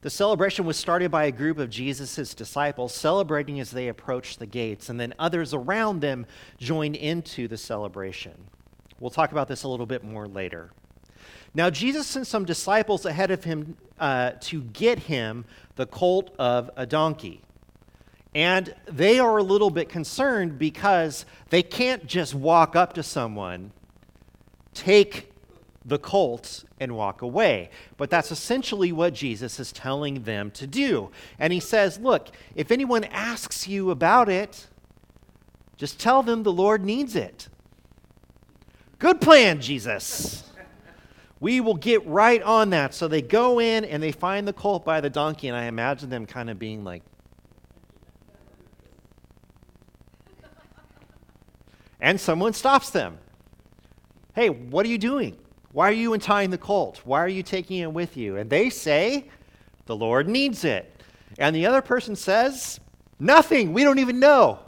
the 0.00 0.10
celebration 0.10 0.64
was 0.64 0.76
started 0.76 1.12
by 1.12 1.24
a 1.24 1.32
group 1.32 1.58
of 1.58 1.70
Jesus' 1.70 2.34
disciples 2.34 2.94
celebrating 2.94 3.60
as 3.60 3.70
they 3.70 3.88
approached 3.88 4.40
the 4.40 4.46
gates, 4.46 4.88
and 4.88 4.98
then 4.98 5.14
others 5.20 5.54
around 5.54 6.00
them 6.00 6.26
joined 6.58 6.96
into 6.96 7.46
the 7.46 7.56
celebration. 7.56 8.34
We'll 8.98 9.10
talk 9.10 9.30
about 9.30 9.46
this 9.46 9.62
a 9.62 9.68
little 9.68 9.86
bit 9.86 10.02
more 10.02 10.26
later. 10.26 10.72
Now, 11.54 11.70
Jesus 11.70 12.06
sent 12.08 12.26
some 12.26 12.44
disciples 12.44 13.06
ahead 13.06 13.30
of 13.30 13.44
him 13.44 13.76
uh, 14.00 14.32
to 14.40 14.62
get 14.62 14.98
him 14.98 15.44
the 15.76 15.86
colt 15.86 16.34
of 16.38 16.70
a 16.76 16.86
donkey. 16.86 17.42
And 18.34 18.74
they 18.86 19.18
are 19.18 19.38
a 19.38 19.42
little 19.42 19.70
bit 19.70 19.88
concerned 19.88 20.58
because 20.58 21.24
they 21.50 21.62
can't 21.62 22.06
just 22.06 22.34
walk 22.34 22.76
up 22.76 22.92
to 22.94 23.02
someone 23.02 23.72
take 24.78 25.32
the 25.84 25.98
colt 25.98 26.64
and 26.78 26.94
walk 26.94 27.22
away. 27.22 27.70
But 27.96 28.10
that's 28.10 28.30
essentially 28.30 28.92
what 28.92 29.14
Jesus 29.14 29.58
is 29.58 29.72
telling 29.72 30.22
them 30.22 30.50
to 30.52 30.66
do. 30.66 31.10
And 31.38 31.52
he 31.52 31.60
says, 31.60 31.98
Look, 31.98 32.28
if 32.54 32.70
anyone 32.70 33.04
asks 33.04 33.66
you 33.66 33.90
about 33.90 34.28
it, 34.28 34.68
just 35.76 35.98
tell 35.98 36.22
them 36.22 36.42
the 36.42 36.52
Lord 36.52 36.84
needs 36.84 37.16
it. 37.16 37.48
Good 38.98 39.20
plan, 39.20 39.60
Jesus. 39.60 40.44
We 41.40 41.60
will 41.60 41.76
get 41.76 42.04
right 42.04 42.42
on 42.42 42.70
that. 42.70 42.94
So 42.94 43.06
they 43.06 43.22
go 43.22 43.60
in 43.60 43.84
and 43.84 44.02
they 44.02 44.10
find 44.10 44.46
the 44.46 44.52
colt 44.52 44.84
by 44.84 45.00
the 45.00 45.10
donkey, 45.10 45.46
and 45.46 45.56
I 45.56 45.64
imagine 45.64 46.10
them 46.10 46.26
kind 46.26 46.50
of 46.50 46.58
being 46.58 46.82
like, 46.82 47.02
and 52.00 52.20
someone 52.20 52.52
stops 52.52 52.90
them. 52.90 53.18
Hey, 54.34 54.50
what 54.50 54.86
are 54.86 54.88
you 54.88 54.98
doing? 54.98 55.36
Why 55.72 55.88
are 55.88 55.92
you 55.92 56.14
untying 56.14 56.50
the 56.50 56.58
colt? 56.58 57.00
Why 57.04 57.20
are 57.20 57.28
you 57.28 57.42
taking 57.42 57.78
it 57.78 57.92
with 57.92 58.16
you? 58.16 58.36
And 58.36 58.48
they 58.48 58.70
say, 58.70 59.28
The 59.86 59.96
Lord 59.96 60.28
needs 60.28 60.64
it. 60.64 61.02
And 61.38 61.54
the 61.54 61.66
other 61.66 61.82
person 61.82 62.16
says, 62.16 62.80
Nothing. 63.18 63.72
We 63.72 63.84
don't 63.84 63.98
even 63.98 64.20
know. 64.20 64.60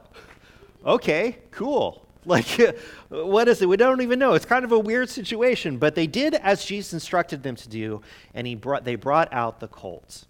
okay, 0.85 1.39
cool. 1.51 2.07
Like, 2.27 2.77
what 3.09 3.49
is 3.49 3.63
it? 3.63 3.69
We 3.69 3.79
don't 3.79 4.03
even 4.03 4.19
know. 4.19 4.35
It's 4.35 4.45
kind 4.45 4.63
of 4.63 4.73
a 4.73 4.79
weird 4.79 5.09
situation. 5.09 5.79
But 5.79 5.95
they 5.95 6.07
did 6.07 6.35
as 6.35 6.63
Jesus 6.67 6.93
instructed 6.93 7.43
them 7.43 7.57
to 7.57 7.67
do, 7.67 8.03
and 8.35 8.47
he 8.47 8.55
brought, 8.55 8.85
they 8.85 8.97
brought 8.97 9.33
out 9.33 9.59
the 9.59 9.69
colt. 9.69 10.27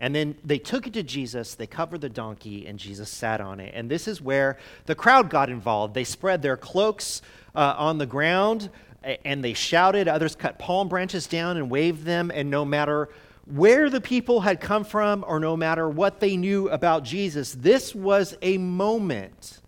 And 0.00 0.14
then 0.14 0.34
they 0.42 0.58
took 0.58 0.86
it 0.86 0.94
to 0.94 1.02
Jesus, 1.02 1.54
they 1.54 1.66
covered 1.66 2.00
the 2.00 2.08
donkey, 2.08 2.66
and 2.66 2.78
Jesus 2.78 3.10
sat 3.10 3.40
on 3.40 3.60
it. 3.60 3.74
And 3.74 3.90
this 3.90 4.08
is 4.08 4.20
where 4.20 4.56
the 4.86 4.94
crowd 4.94 5.28
got 5.28 5.50
involved. 5.50 5.92
They 5.92 6.04
spread 6.04 6.40
their 6.40 6.56
cloaks 6.56 7.20
uh, 7.54 7.74
on 7.76 7.98
the 7.98 8.06
ground 8.06 8.70
and 9.02 9.42
they 9.44 9.54
shouted. 9.54 10.08
Others 10.08 10.36
cut 10.36 10.58
palm 10.58 10.88
branches 10.88 11.26
down 11.26 11.56
and 11.56 11.70
waved 11.70 12.04
them. 12.04 12.30
And 12.34 12.50
no 12.50 12.64
matter 12.64 13.08
where 13.46 13.90
the 13.90 14.00
people 14.00 14.40
had 14.40 14.60
come 14.60 14.84
from 14.84 15.24
or 15.26 15.40
no 15.40 15.56
matter 15.56 15.88
what 15.88 16.20
they 16.20 16.36
knew 16.36 16.68
about 16.68 17.04
Jesus, 17.04 17.52
this 17.52 17.94
was 17.94 18.36
a 18.42 18.58
moment 18.58 19.60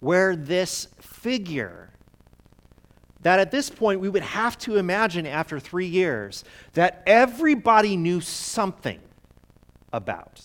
where 0.00 0.34
this 0.34 0.88
figure, 1.00 1.90
that 3.22 3.38
at 3.38 3.50
this 3.50 3.70
point 3.70 4.00
we 4.00 4.08
would 4.08 4.22
have 4.22 4.58
to 4.58 4.76
imagine 4.76 5.26
after 5.26 5.58
three 5.58 5.86
years, 5.86 6.44
that 6.74 7.02
everybody 7.06 7.96
knew 7.96 8.20
something 8.20 9.00
about 9.92 10.42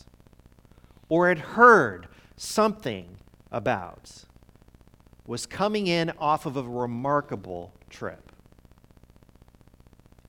or 1.09 1.29
had 1.29 1.39
heard 1.39 2.07
something 2.35 3.17
about 3.51 4.25
was 5.25 5.45
coming 5.45 5.87
in 5.87 6.11
off 6.19 6.45
of 6.45 6.55
a 6.55 6.63
remarkable 6.63 7.73
trip. 7.89 8.31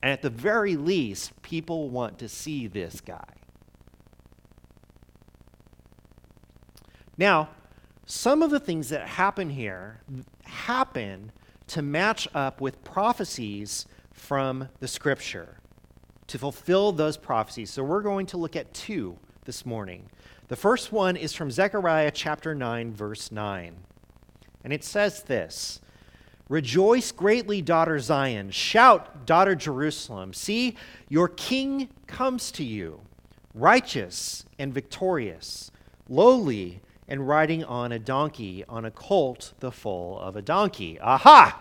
And 0.01 0.11
at 0.11 0.21
the 0.21 0.29
very 0.29 0.75
least, 0.75 1.41
people 1.41 1.89
want 1.89 2.19
to 2.19 2.29
see 2.29 2.67
this 2.67 3.01
guy. 3.01 3.23
Now, 7.17 7.49
some 8.05 8.41
of 8.41 8.49
the 8.49 8.59
things 8.59 8.89
that 8.89 9.07
happen 9.07 9.49
here 9.49 10.01
happen 10.43 11.31
to 11.69 11.81
match 11.81 12.27
up 12.33 12.61
with 12.61 12.83
prophecies 12.83 13.85
from 14.11 14.69
the 14.79 14.87
scripture, 14.87 15.59
to 16.27 16.37
fulfill 16.37 16.91
those 16.91 17.17
prophecies. 17.17 17.71
So 17.71 17.83
we're 17.83 18.01
going 18.01 18.25
to 18.27 18.37
look 18.37 18.55
at 18.55 18.73
two 18.73 19.17
this 19.45 19.65
morning. 19.65 20.09
The 20.47 20.55
first 20.55 20.91
one 20.91 21.15
is 21.15 21.33
from 21.33 21.51
Zechariah 21.51 22.11
chapter 22.11 22.53
9, 22.53 22.93
verse 22.93 23.31
9. 23.31 23.75
And 24.63 24.73
it 24.73 24.83
says 24.83 25.23
this 25.23 25.79
Rejoice 26.49 27.11
greatly, 27.11 27.61
daughter 27.61 27.99
Zion. 27.99 28.49
Shout, 28.49 29.27
daughter 29.27 29.55
Jerusalem. 29.55 30.33
See, 30.33 30.75
your 31.07 31.27
king 31.27 31.89
comes 32.07 32.51
to 32.53 32.63
you, 32.63 33.01
righteous 33.53 34.45
and 34.57 34.73
victorious, 34.73 35.69
lowly 36.07 36.81
and 37.09 37.27
riding 37.27 37.63
on 37.65 37.91
a 37.91 37.99
donkey, 37.99 38.63
on 38.69 38.85
a 38.85 38.91
colt, 38.91 39.53
the 39.59 39.71
foal 39.71 40.17
of 40.19 40.35
a 40.35 40.41
donkey. 40.41 40.97
Aha! 41.01 41.59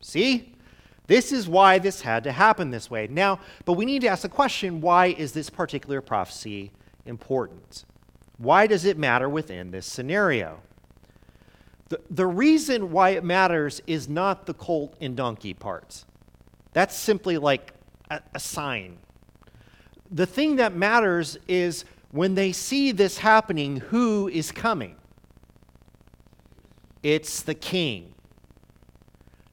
See? 0.00 0.54
This 1.08 1.32
is 1.32 1.48
why 1.48 1.78
this 1.78 2.02
had 2.02 2.22
to 2.24 2.32
happen 2.32 2.70
this 2.70 2.90
way. 2.90 3.08
Now, 3.08 3.40
but 3.64 3.72
we 3.72 3.84
need 3.84 4.02
to 4.02 4.08
ask 4.08 4.22
the 4.22 4.28
question 4.28 4.80
why 4.80 5.06
is 5.06 5.32
this 5.32 5.50
particular 5.50 6.00
prophecy 6.00 6.70
important? 7.06 7.84
Why 8.38 8.66
does 8.66 8.84
it 8.84 8.96
matter 8.96 9.28
within 9.28 9.70
this 9.70 9.86
scenario? 9.86 10.60
The, 11.88 12.00
the 12.10 12.26
reason 12.26 12.92
why 12.92 13.10
it 13.10 13.24
matters 13.24 13.82
is 13.86 14.08
not 14.08 14.46
the 14.46 14.54
colt 14.54 14.94
and 15.00 15.16
donkey 15.16 15.54
parts. 15.54 16.06
That's 16.72 16.96
simply 16.96 17.36
like 17.36 17.72
a, 18.10 18.20
a 18.34 18.40
sign. 18.40 18.98
The 20.10 20.26
thing 20.26 20.56
that 20.56 20.74
matters 20.74 21.38
is 21.48 21.84
when 22.12 22.34
they 22.34 22.52
see 22.52 22.92
this 22.92 23.18
happening, 23.18 23.78
who 23.78 24.28
is 24.28 24.52
coming? 24.52 24.96
It's 27.02 27.42
the 27.42 27.54
king. 27.54 28.14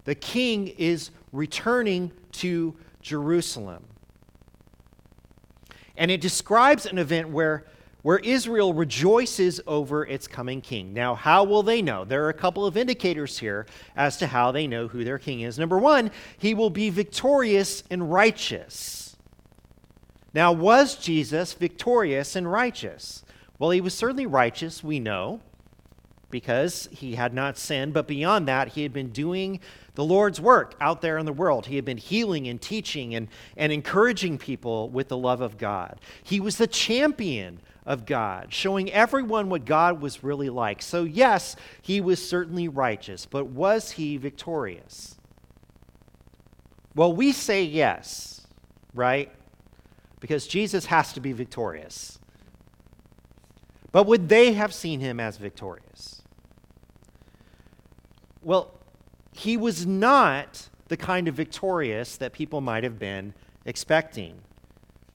The 0.03 0.15
king 0.15 0.67
is 0.67 1.09
returning 1.31 2.11
to 2.33 2.75
Jerusalem. 3.01 3.85
And 5.97 6.11
it 6.11 6.21
describes 6.21 6.85
an 6.85 6.97
event 6.97 7.29
where 7.29 7.65
where 8.01 8.19
Israel 8.19 8.73
rejoices 8.73 9.59
over 9.67 10.05
its 10.05 10.27
coming 10.27 10.61
king. 10.61 10.93
Now, 10.93 11.15
how 11.15 11.43
will 11.43 11.63
they 11.63 11.81
know? 11.81 12.05
There 12.05 12.23
are 12.23 12.29
a 12.29 12.33
couple 12.33 12.65
of 12.65 12.77
indicators 12.77 13.37
here 13.37 13.65
as 13.95 14.17
to 14.17 14.27
how 14.27 14.51
they 14.51 14.67
know 14.67 14.87
who 14.87 15.03
their 15.03 15.19
king 15.19 15.41
is. 15.41 15.59
Number 15.59 15.77
one, 15.77 16.11
he 16.37 16.53
will 16.53 16.69
be 16.69 16.89
victorious 16.89 17.83
and 17.89 18.09
righteous. 18.09 19.08
Now, 20.39 20.53
was 20.53 20.95
Jesus 20.95 21.51
victorious 21.51 22.33
and 22.33 22.49
righteous? 22.49 23.25
Well, 23.57 23.71
he 23.71 23.81
was 23.81 23.93
certainly 23.93 24.25
righteous, 24.25 24.81
we 24.81 24.97
know, 24.97 25.41
because 26.29 26.87
he 26.93 27.15
had 27.15 27.33
not 27.33 27.57
sinned, 27.57 27.91
but 27.91 28.07
beyond 28.07 28.47
that, 28.47 28.69
he 28.69 28.83
had 28.83 28.93
been 28.93 29.09
doing 29.09 29.59
the 29.95 30.03
Lord's 30.05 30.39
work 30.39 30.75
out 30.79 31.01
there 31.01 31.17
in 31.17 31.25
the 31.25 31.33
world. 31.33 31.65
He 31.65 31.75
had 31.75 31.83
been 31.83 31.97
healing 31.97 32.47
and 32.47 32.61
teaching 32.61 33.15
and, 33.15 33.27
and 33.57 33.73
encouraging 33.73 34.37
people 34.37 34.87
with 34.87 35.09
the 35.09 35.17
love 35.17 35.41
of 35.41 35.57
God. 35.57 35.99
He 36.23 36.39
was 36.39 36.55
the 36.55 36.67
champion 36.67 37.59
of 37.85 38.05
God, 38.05 38.53
showing 38.53 38.89
everyone 38.93 39.49
what 39.49 39.65
God 39.65 39.99
was 39.99 40.23
really 40.23 40.49
like. 40.49 40.81
So, 40.81 41.03
yes, 41.03 41.57
he 41.81 41.99
was 41.99 42.25
certainly 42.25 42.69
righteous, 42.69 43.25
but 43.25 43.47
was 43.47 43.91
he 43.91 44.15
victorious? 44.15 45.17
Well, 46.95 47.11
we 47.11 47.33
say 47.33 47.63
yes, 47.63 48.47
right? 48.93 49.33
Because 50.19 50.47
Jesus 50.47 50.87
has 50.87 51.13
to 51.13 51.19
be 51.19 51.31
victorious. 51.31 52.19
But 53.91 54.05
would 54.05 54.29
they 54.29 54.53
have 54.53 54.73
seen 54.73 54.99
him 54.99 55.19
as 55.19 55.37
victorious? 55.37 56.21
Well, 58.41 58.71
he 59.31 59.57
was 59.57 59.85
not 59.85 60.69
the 60.87 60.97
kind 60.97 61.27
of 61.27 61.35
victorious 61.35 62.17
that 62.17 62.33
people 62.33 62.61
might 62.61 62.83
have 62.83 62.99
been 62.99 63.33
expecting. 63.65 64.41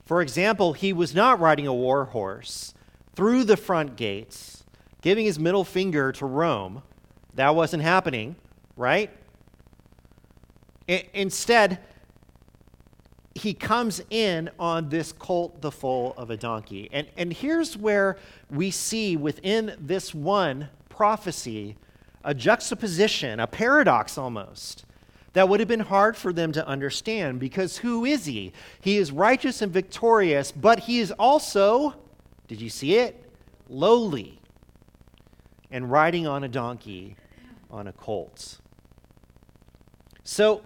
For 0.05 0.21
example, 0.23 0.73
he 0.73 0.93
was 0.93 1.15
not 1.15 1.41
riding 1.41 1.67
a 1.67 1.75
war 1.75 2.07
horse 2.07 2.75
through 3.15 3.45
the 3.45 3.57
front 3.57 3.97
gates, 3.97 4.65
giving 5.01 5.25
his 5.25 5.39
middle 5.39 5.65
finger 5.65 6.13
to 6.13 6.27
Rome. 6.27 6.83
That 7.35 7.55
wasn't 7.55 7.83
happening, 7.83 8.37
right? 8.77 9.11
I- 10.89 11.09
instead, 11.15 11.81
he 13.35 13.53
comes 13.53 14.01
in 14.11 14.51
on 14.59 14.89
this 14.89 15.13
colt, 15.13 15.61
the 15.61 15.71
foal 15.71 16.15
of 16.17 16.31
a 16.31 16.37
donkey. 16.37 16.89
And, 16.93 17.09
and 17.17 17.33
here's 17.33 17.77
where 17.77 18.17
we 18.51 18.71
see 18.71 19.17
within 19.17 19.77
this 19.81 20.15
one 20.15 20.69
prophecy 20.89 21.77
a 22.27 22.33
juxtaposition, 22.33 23.39
a 23.39 23.47
paradox 23.47 24.17
almost, 24.17 24.87
that 25.35 25.49
would 25.49 25.61
have 25.61 25.69
been 25.69 25.81
hard 25.81 26.17
for 26.17 26.33
them 26.33 26.53
to 26.53 26.67
understand 26.67 27.39
because 27.39 27.79
who 27.79 28.05
is 28.05 28.25
he? 28.25 28.53
He 28.81 28.97
is 28.97 29.13
righteous 29.13 29.61
and 29.61 29.71
victorious, 29.71 30.51
but 30.51 30.81
he 30.81 31.01
is 31.01 31.11
also, 31.13 31.95
did 32.49 32.61
you 32.61 32.71
see 32.71 32.97
it? 32.97 33.31
Lowly 33.69 34.39
and 35.71 35.91
riding 35.91 36.27
on 36.27 36.45
a 36.45 36.49
donkey 36.49 37.17
on 37.71 37.89
a 37.89 37.93
colt. 37.93 38.59
So, 40.23 40.63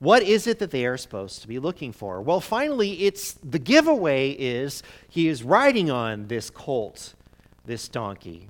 what 0.00 0.22
is 0.22 0.46
it 0.46 0.58
that 0.58 0.70
they 0.70 0.86
are 0.86 0.96
supposed 0.96 1.42
to 1.42 1.48
be 1.48 1.58
looking 1.58 1.92
for? 1.92 2.22
Well, 2.22 2.40
finally, 2.40 3.04
it's 3.04 3.34
the 3.34 3.58
giveaway 3.58 4.30
is 4.30 4.82
he 5.08 5.28
is 5.28 5.42
riding 5.42 5.90
on 5.90 6.26
this 6.26 6.48
colt, 6.48 7.14
this 7.66 7.86
donkey. 7.86 8.48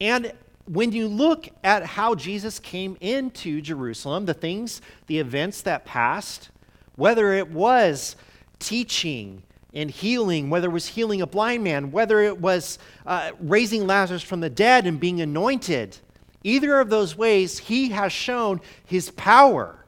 And 0.00 0.32
when 0.66 0.92
you 0.92 1.08
look 1.08 1.48
at 1.64 1.84
how 1.84 2.14
Jesus 2.14 2.60
came 2.60 2.96
into 3.00 3.60
Jerusalem, 3.60 4.26
the 4.26 4.34
things, 4.34 4.80
the 5.08 5.18
events 5.18 5.62
that 5.62 5.84
passed, 5.84 6.50
whether 6.94 7.32
it 7.32 7.50
was 7.50 8.14
teaching 8.60 9.42
and 9.74 9.90
healing, 9.90 10.48
whether 10.48 10.68
it 10.68 10.72
was 10.72 10.86
healing 10.86 11.22
a 11.22 11.26
blind 11.26 11.64
man, 11.64 11.90
whether 11.90 12.20
it 12.20 12.40
was 12.40 12.78
uh, 13.04 13.32
raising 13.40 13.88
Lazarus 13.88 14.22
from 14.22 14.38
the 14.38 14.50
dead 14.50 14.86
and 14.86 15.00
being 15.00 15.20
anointed, 15.20 15.98
either 16.44 16.80
of 16.80 16.90
those 16.90 17.16
ways, 17.16 17.58
he 17.58 17.90
has 17.90 18.12
shown 18.12 18.60
his 18.84 19.10
power. 19.10 19.84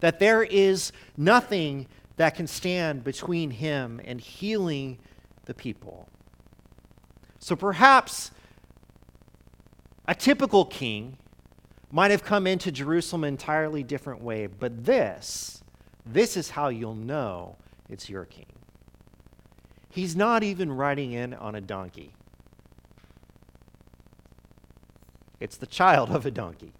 That 0.00 0.18
there 0.18 0.42
is 0.42 0.92
nothing 1.16 1.86
that 2.16 2.34
can 2.34 2.46
stand 2.46 3.04
between 3.04 3.50
him 3.50 4.00
and 4.04 4.20
healing 4.20 4.98
the 5.44 5.54
people. 5.54 6.08
So 7.38 7.56
perhaps 7.56 8.30
a 10.06 10.14
typical 10.14 10.64
king 10.64 11.16
might 11.90 12.10
have 12.10 12.24
come 12.24 12.46
into 12.46 12.72
Jerusalem 12.72 13.24
an 13.24 13.28
entirely 13.28 13.82
different 13.82 14.22
way, 14.22 14.46
but 14.46 14.84
this, 14.84 15.62
this 16.06 16.36
is 16.36 16.50
how 16.50 16.68
you'll 16.68 16.94
know 16.94 17.56
it's 17.88 18.08
your 18.08 18.24
king. 18.24 18.46
He's 19.90 20.16
not 20.16 20.42
even 20.42 20.72
riding 20.72 21.12
in 21.12 21.34
on 21.34 21.54
a 21.54 21.60
donkey. 21.60 22.14
It's 25.42 25.56
the 25.56 25.66
child 25.66 26.10
of 26.10 26.24
a 26.24 26.30
donkey. 26.30 26.72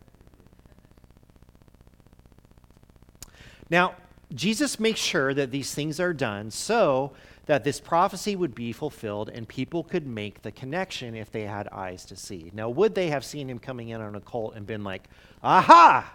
Now, 3.68 3.96
Jesus 4.32 4.78
makes 4.78 5.00
sure 5.00 5.34
that 5.34 5.50
these 5.50 5.74
things 5.74 5.98
are 5.98 6.12
done 6.12 6.50
so 6.50 7.12
that 7.46 7.64
this 7.64 7.80
prophecy 7.80 8.36
would 8.36 8.54
be 8.54 8.72
fulfilled 8.72 9.28
and 9.28 9.48
people 9.48 9.82
could 9.82 10.06
make 10.06 10.42
the 10.42 10.52
connection 10.52 11.16
if 11.16 11.32
they 11.32 11.42
had 11.42 11.68
eyes 11.68 12.04
to 12.06 12.16
see. 12.16 12.50
Now, 12.54 12.68
would 12.68 12.94
they 12.94 13.08
have 13.08 13.24
seen 13.24 13.50
him 13.50 13.58
coming 13.58 13.88
in 13.88 14.00
on 14.00 14.14
a 14.14 14.20
colt 14.20 14.54
and 14.54 14.66
been 14.66 14.84
like, 14.84 15.08
aha? 15.42 16.10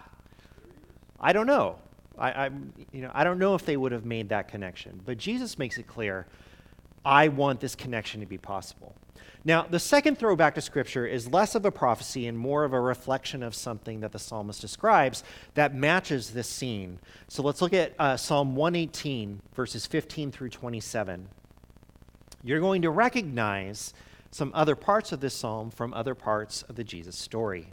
I 1.20 1.32
don't 1.32 1.46
know. 1.46 1.78
I, 2.18 2.46
I, 2.46 2.50
you 2.92 3.02
know, 3.02 3.10
I 3.12 3.24
don't 3.24 3.38
know 3.38 3.54
if 3.54 3.64
they 3.64 3.76
would 3.76 3.92
have 3.92 4.04
made 4.04 4.30
that 4.30 4.48
connection. 4.48 5.00
But 5.04 5.18
Jesus 5.18 5.58
makes 5.58 5.76
it 5.78 5.86
clear 5.86 6.26
I 7.08 7.28
want 7.28 7.60
this 7.60 7.74
connection 7.74 8.20
to 8.20 8.26
be 8.26 8.36
possible. 8.36 8.94
Now, 9.42 9.62
the 9.62 9.78
second 9.78 10.18
throwback 10.18 10.54
to 10.56 10.60
Scripture 10.60 11.06
is 11.06 11.32
less 11.32 11.54
of 11.54 11.64
a 11.64 11.70
prophecy 11.70 12.26
and 12.26 12.38
more 12.38 12.64
of 12.64 12.74
a 12.74 12.80
reflection 12.80 13.42
of 13.42 13.54
something 13.54 14.00
that 14.00 14.12
the 14.12 14.18
psalmist 14.18 14.60
describes 14.60 15.24
that 15.54 15.74
matches 15.74 16.32
this 16.32 16.46
scene. 16.46 16.98
So 17.28 17.42
let's 17.42 17.62
look 17.62 17.72
at 17.72 17.94
uh, 17.98 18.18
Psalm 18.18 18.54
118, 18.54 19.40
verses 19.54 19.86
15 19.86 20.30
through 20.30 20.50
27. 20.50 21.28
You're 22.44 22.60
going 22.60 22.82
to 22.82 22.90
recognize 22.90 23.94
some 24.30 24.52
other 24.54 24.76
parts 24.76 25.10
of 25.10 25.20
this 25.20 25.32
psalm 25.32 25.70
from 25.70 25.94
other 25.94 26.14
parts 26.14 26.60
of 26.64 26.76
the 26.76 26.84
Jesus 26.84 27.16
story. 27.16 27.68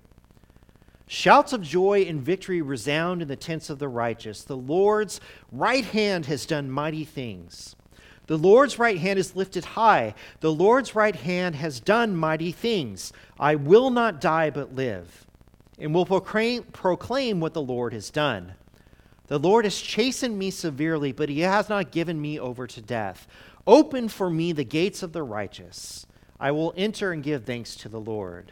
Shouts 1.08 1.52
of 1.52 1.62
joy 1.62 2.06
and 2.08 2.21
victory 2.21 2.62
resound 2.62 3.21
in 3.21 3.28
the 3.28 3.36
tents 3.36 3.69
of 3.69 3.80
the 3.80 3.89
righteous. 3.89 4.45
The 4.45 4.56
Lord's 4.56 5.19
right 5.52 5.84
hand 5.84 6.28
has 6.28 6.45
done 6.45 6.71
mighty 6.71 7.04
things. 7.04 7.76
The 8.28 8.38
Lord's 8.38 8.80
right 8.80 8.98
hand 8.98 9.20
is 9.20 9.36
lifted 9.36 9.66
high. 9.66 10.16
The 10.40 10.52
Lord's 10.52 10.96
right 10.96 11.16
hand 11.16 11.56
has 11.56 11.80
done 11.80 12.16
mighty 12.16 12.52
things. 12.52 13.14
I 13.40 13.56
will 13.56 13.90
not 13.90 14.22
die 14.22 14.50
but 14.50 14.74
live, 14.74 15.28
and 15.78 15.94
will 15.94 16.06
proclaim, 16.06 16.64
proclaim 16.64 17.40
what 17.40 17.54
the 17.54 17.62
Lord 17.62 17.94
has 17.94 18.10
done. 18.10 18.54
The 19.28 19.40
Lord 19.40 19.66
has 19.66 19.80
chastened 19.80 20.38
me 20.38 20.52
severely, 20.52 21.12
but 21.12 21.30
he 21.30 21.42
has 21.42 21.70
not 21.70 21.92
given 21.92 22.22
me 22.22 22.40
over 22.40 22.68
to 22.68 22.82
death. 22.82 23.28
Open 23.68 24.08
for 24.08 24.30
me 24.30 24.52
the 24.52 24.64
gates 24.64 25.02
of 25.02 25.14
the 25.14 25.24
righteous. 25.24 26.06
I 26.40 26.52
will 26.52 26.74
enter 26.78 27.12
and 27.12 27.24
give 27.24 27.46
thanks 27.46 27.76
to 27.78 27.90
the 27.90 28.00
Lord. 28.00 28.52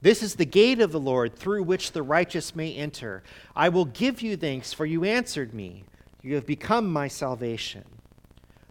This 0.00 0.22
is 0.22 0.34
the 0.34 0.44
gate 0.44 0.80
of 0.80 0.92
the 0.92 1.00
Lord 1.00 1.34
through 1.34 1.62
which 1.62 1.92
the 1.92 2.02
righteous 2.02 2.54
may 2.54 2.74
enter. 2.74 3.22
I 3.56 3.68
will 3.68 3.84
give 3.86 4.20
you 4.20 4.36
thanks, 4.36 4.72
for 4.72 4.84
you 4.84 5.04
answered 5.04 5.54
me. 5.54 5.84
You 6.22 6.34
have 6.34 6.46
become 6.46 6.92
my 6.92 7.08
salvation. 7.08 7.84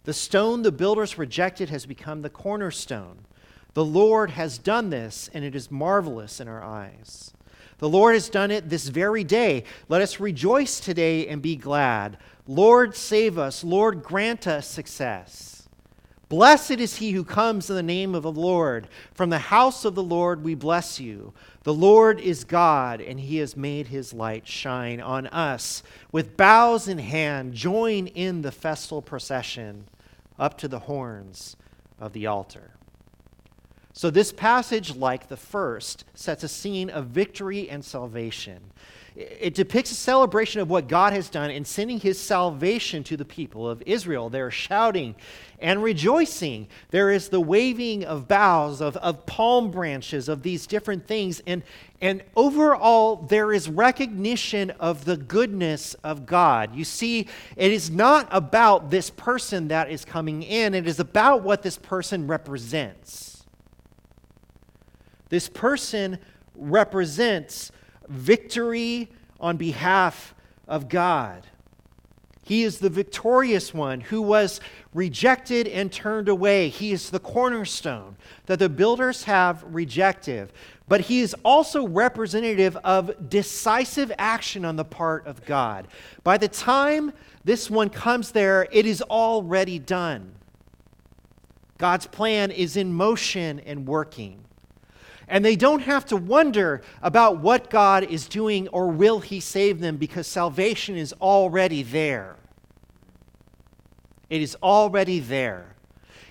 The 0.04 0.13
stone 0.13 0.63
the 0.63 0.72
builders 0.72 1.18
rejected 1.18 1.70
has 1.70 1.86
become 1.86 2.22
the 2.22 2.30
cornerstone. 2.30 3.26
The 3.74 3.86
Lord 3.86 4.32
has 4.32 4.58
done 4.58 4.89
this, 4.89 5.30
and 5.34 5.44
it 5.44 5.56
is 5.56 5.72
marvelous 5.72 6.39
in 6.39 6.48
our 6.48 6.62
eyes. 6.62 7.34
The 7.80 7.89
Lord 7.89 8.13
has 8.13 8.30
done 8.30 8.52
it 8.52 8.70
this 8.70 8.88
very 8.89 9.24
day. 9.24 9.63
Let 9.89 10.02
us 10.02 10.20
rejoice 10.20 10.80
today 10.80 11.28
and 11.28 11.42
be 11.42 11.56
glad. 11.56 12.18
Lord, 12.48 12.96
save 12.96 13.38
us. 13.38 13.63
Lord, 13.63 14.04
grant 14.04 14.46
us 14.48 14.68
success. 14.68 15.62
Blessed 16.34 16.72
is 16.72 16.96
he 16.96 17.12
who 17.12 17.24
comes 17.24 17.69
in 17.69 17.76
the 17.76 17.84
name 17.84 18.15
of 18.15 18.24
the 18.24 18.32
Lord. 18.32 18.88
From 19.13 19.30
the 19.30 19.38
house 19.38 19.86
of 19.86 19.93
the 19.93 20.02
Lord 20.02 20.43
we 20.43 20.56
bless 20.56 21.00
you. 21.00 21.32
The 21.62 21.76
Lord 21.76 22.19
is 22.19 22.43
God, 22.43 23.02
and 23.02 23.19
he 23.19 23.38
has 23.38 23.56
made 23.56 23.86
his 23.86 24.13
light 24.13 24.48
shine 24.48 25.00
on 25.00 25.28
us. 25.28 25.84
With 26.12 26.36
bows 26.36 26.88
in 26.88 26.98
hand, 26.98 27.54
join 27.54 28.08
in 28.08 28.41
the 28.41 28.52
festal 28.52 29.00
procession 29.00 29.86
up 30.39 30.58
to 30.58 30.67
the 30.67 30.80
horns 30.80 31.56
of 32.00 32.13
the 32.13 32.26
altar. 32.26 32.72
So, 33.95 34.10
this 34.10 34.34
passage, 34.34 34.95
like 34.95 35.27
the 35.27 35.38
first, 35.38 36.03
sets 36.15 36.43
a 36.43 36.47
scene 36.47 36.89
of 36.89 37.08
victory 37.08 37.69
and 37.69 37.86
salvation. 37.86 38.60
It 39.15 39.53
depicts 39.53 39.91
a 39.91 39.95
celebration 39.95 40.62
of 40.62 40.71
what 40.71 40.88
God 40.88 41.13
has 41.13 41.29
done 41.29 41.51
in 41.51 41.65
sending 41.65 41.99
his 41.99 42.19
salvation 42.19 43.03
to 43.03 43.15
the 43.15 43.25
people 43.25 43.69
of 43.69 43.84
Israel. 43.86 44.32
They're 44.32 44.49
shouting 44.49 45.13
and 45.60 45.84
rejoicing. 45.84 46.67
There 46.89 47.12
is 47.12 47.29
the 47.29 47.39
waving 47.39 48.06
of 48.06 48.27
boughs, 48.27 48.82
of, 48.82 48.97
of 48.97 49.27
palm 49.27 49.69
branches, 49.69 50.27
of 50.27 50.41
these 50.41 50.65
different 50.65 51.06
things. 51.06 51.43
And, 51.45 51.62
and 52.01 52.23
overall, 52.36 53.17
there 53.17 53.53
is 53.53 53.69
recognition 53.69 54.71
of 54.71 55.06
the 55.06 55.17
goodness 55.17 55.93
of 56.03 56.25
God. 56.25 56.75
You 56.75 56.84
see, 56.84 57.27
it 57.56 57.71
is 57.71 57.91
not 57.91 58.27
about 58.32 58.89
this 58.89 59.12
person 59.12 59.67
that 59.67 59.91
is 59.91 60.03
coming 60.03 60.41
in, 60.41 60.73
it 60.73 60.88
is 60.88 60.99
about 60.99 61.43
what 61.43 61.62
this 61.62 61.77
person 61.77 62.25
represents. 62.25 63.33
This 65.34 65.50
person 65.50 66.19
represents 66.54 67.72
victory 68.08 69.10
on 69.39 69.58
behalf 69.58 70.36
of 70.67 70.88
God. 70.88 71.48
He 72.43 72.62
is 72.62 72.78
the 72.78 72.91
victorious 72.91 73.74
one 73.74 74.00
who 74.00 74.22
was 74.22 74.62
rejected 74.93 75.67
and 75.67 75.91
turned 75.91 76.30
away. 76.30 76.69
He 76.69 76.91
is 76.91 77.10
the 77.10 77.19
cornerstone 77.19 78.15
that 78.46 78.60
the 78.60 78.69
builders 78.69 79.24
have 79.24 79.63
rejected. 79.63 80.54
But 80.88 81.02
he 81.02 81.22
is 81.22 81.36
also 81.43 81.88
representative 81.88 82.78
of 82.84 83.28
decisive 83.28 84.12
action 84.19 84.63
on 84.63 84.76
the 84.76 84.86
part 84.86 85.26
of 85.26 85.43
God. 85.48 85.88
By 86.24 86.38
the 86.38 86.48
time 86.48 87.12
this 87.43 87.72
one 87.72 87.89
comes 87.89 88.34
there, 88.34 88.67
it 88.72 88.86
is 88.86 89.02
already 89.02 89.80
done. 89.80 90.36
God's 91.80 92.06
plan 92.06 92.52
is 92.52 92.78
in 92.78 92.93
motion 92.93 93.60
and 93.62 93.88
working. 93.88 94.43
And 95.28 95.44
they 95.44 95.56
don't 95.56 95.82
have 95.82 96.06
to 96.08 96.18
wonder 96.18 96.82
about 97.02 97.40
what 97.40 97.70
God 97.70 98.04
is 98.04 98.28
doing 98.28 98.68
or 98.70 98.88
will 98.88 99.20
He 99.20 99.40
save 99.40 99.80
them 99.80 99.98
because 99.98 100.28
salvation 100.28 100.98
is 100.98 101.14
already 101.22 101.84
there. 101.84 102.36
It 104.30 104.42
is 104.42 104.56
already 104.64 105.20
there. 105.20 105.76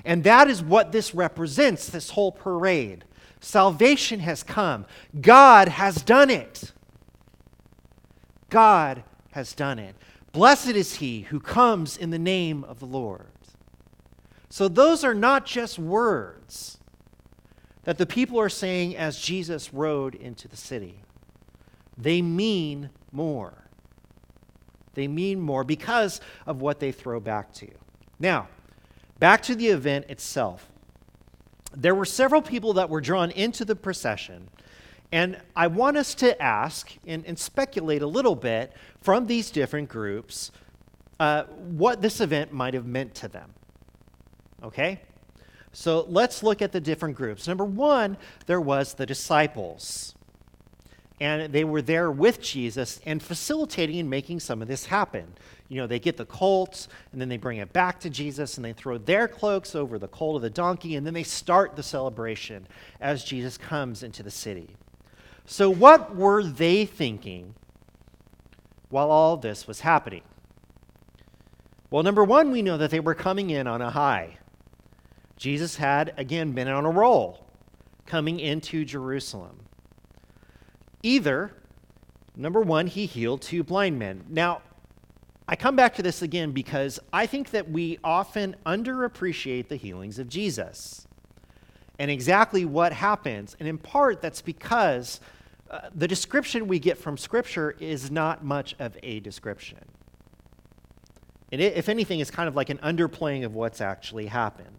And 0.05 0.25
that 0.25 0.49
is 0.49 0.63
what 0.63 0.93
this 0.93 1.15
represents, 1.15 1.89
this 1.89 2.11
whole 2.11 2.33
parade. 2.33 3.05
Salvation 3.41 4.21
has 4.21 4.43
come. 4.43 4.87
God 5.21 5.69
has 5.69 6.03
done 6.03 6.31
it. 6.31 6.73
God 8.51 9.05
has 9.33 9.55
done 9.55 9.79
it. 9.79 9.95
Blessed 10.33 10.71
is 10.71 10.97
he 10.97 11.23
who 11.23 11.41
comes 11.41 11.97
in 11.97 12.11
the 12.11 12.19
name 12.19 12.65
of 12.65 12.81
the 12.81 12.87
Lord. 12.87 13.27
So, 14.49 14.69
those 14.69 15.03
are 15.03 15.15
not 15.15 15.47
just 15.47 15.79
words 15.79 16.79
that 17.85 17.99
the 17.99 18.07
people 18.07 18.38
are 18.38 18.49
saying 18.49 18.97
as 18.97 19.18
Jesus 19.18 19.73
rode 19.73 20.14
into 20.14 20.49
the 20.49 20.57
city. 20.57 21.03
They 21.99 22.23
mean 22.23 22.90
more. 23.11 23.68
They 24.95 25.09
mean 25.09 25.40
more 25.40 25.64
because 25.64 26.21
of 26.47 26.61
what 26.61 26.81
they 26.81 26.92
throw 26.92 27.21
back 27.21 27.53
to 27.55 27.66
you. 27.66 27.79
Now, 28.18 28.49
back 29.18 29.42
to 29.42 29.55
the 29.55 29.68
event 29.68 30.07
itself. 30.09 30.68
There 31.75 31.95
were 31.95 32.05
several 32.05 32.42
people 32.42 32.75
that 32.75 32.90
were 32.90 33.01
drawn 33.01 33.31
into 33.31 33.64
the 33.64 33.75
procession, 33.75 34.49
and 35.11 35.40
I 35.57 35.66
want 35.66 35.97
us 35.97 36.14
to 36.16 36.40
ask 36.40 36.95
and, 37.07 37.25
and 37.27 37.38
speculate 37.38 38.03
a 38.03 38.07
little 38.07 38.37
bit 38.37 38.73
from 39.01 39.27
these 39.27 39.51
different 39.51 39.88
groups 39.88 40.51
uh, 41.18 41.45
what 41.45 42.03
this 42.03 42.21
event 42.21 42.53
might 42.53 42.75
have 42.75 42.87
meant 42.87 43.14
to 43.16 43.29
them. 43.29 43.53
Okay? 44.62 45.01
So 45.73 46.07
let's 46.09 46.43
look 46.43 46.61
at 46.61 46.73
the 46.73 46.81
different 46.81 47.17
groups. 47.17 47.49
Number 47.49 47.65
one, 47.65 48.19
there 48.47 48.61
was 48.61 48.95
the 48.95 49.07
disciples. 49.07 50.15
And 51.21 51.53
they 51.53 51.65
were 51.65 51.83
there 51.83 52.11
with 52.11 52.43
Jesus 52.43 53.01
and 53.07 53.23
facilitating 53.23 53.99
and 54.01 54.11
making 54.11 54.41
some 54.41 54.61
of 54.61 54.69
this 54.69 54.87
happen. 54.87 55.35
You 55.69 55.81
know, 55.81 55.87
they 55.87 55.99
get 56.01 56.17
the 56.17 56.27
colts 56.27 56.89
and 57.13 57.21
then 57.21 57.29
they 57.29 57.37
bring 57.37 57.59
it 57.59 57.73
back 57.73 58.01
to 58.01 58.11
Jesus 58.11 58.57
and 58.57 58.65
they 58.65 58.73
throw 58.73 58.99
their 58.99 59.29
cloaks 59.29 59.75
over 59.75 59.99
the 59.99 60.09
colt 60.09 60.37
of 60.37 60.43
the 60.43 60.51
donkey 60.51 60.97
and 60.97 61.07
then 61.07 61.15
they 61.15 61.23
start 61.23 61.77
the 61.77 61.83
celebration 61.83 62.67
as 63.01 63.25
Jesus 63.25 63.57
comes 63.57 64.03
into 64.03 64.23
the 64.23 64.31
city. 64.31 64.77
So, 65.47 65.71
what 65.71 66.15
were 66.15 66.43
they 66.43 66.85
thinking 66.85 67.55
while 68.91 69.11
all 69.11 69.37
this 69.37 69.67
was 69.67 69.81
happening? 69.81 70.23
Well, 71.91 72.03
number 72.03 72.25
one, 72.25 72.51
we 72.51 72.63
know 72.63 72.79
that 72.79 72.91
they 72.91 73.01
were 73.01 73.15
coming 73.15 73.51
in 73.51 73.67
on 73.67 73.81
a 73.81 73.91
high. 73.91 74.39
Jesus 75.43 75.75
had, 75.75 76.15
again, 76.19 76.53
been 76.53 76.69
on 76.69 76.85
a 76.85 76.91
roll 76.91 77.45
coming 78.07 78.39
into 78.39 78.85
Jerusalem. 78.85 79.59
Either, 81.03 81.51
number 82.37 82.61
one, 82.61 82.87
he 82.87 83.07
healed 83.07 83.43
two 83.43 83.65
blind 83.65 83.99
men. 83.99 84.25
Now, 84.29 84.63
I 85.49 85.57
come 85.57 85.75
back 85.75 85.97
to 85.97 86.03
this 86.05 86.23
again 86.23 86.53
because 86.53 87.01
I 87.13 87.27
think 87.27 87.51
that 87.51 87.69
we 87.69 87.99
often 88.05 88.55
underappreciate 88.65 89.67
the 89.67 89.75
healings 89.75 90.21
of 90.21 90.29
Jesus 90.29 91.09
and 91.99 92.09
exactly 92.09 92.65
what 92.65 92.93
happens. 92.93 93.57
And 93.59 93.69
in 93.69 93.79
part, 93.79 94.23
that's 94.23 94.43
because 94.43 95.19
uh, 95.69 95.89
the 95.93 96.07
description 96.07 96.69
we 96.69 96.79
get 96.79 96.99
from 96.99 97.19
Scripture 97.19 97.75
is 97.81 98.13
not 98.13 98.45
much 98.45 98.77
of 98.79 98.97
a 99.03 99.19
description. 99.19 99.81
And 101.51 101.61
it, 101.61 101.77
if 101.77 101.89
anything, 101.89 102.21
it's 102.21 102.31
kind 102.31 102.47
of 102.47 102.55
like 102.55 102.71
an 102.71 102.79
underplaying 102.79 103.45
of 103.45 103.57
what's 103.57 103.81
actually 103.81 104.27
happened. 104.27 104.79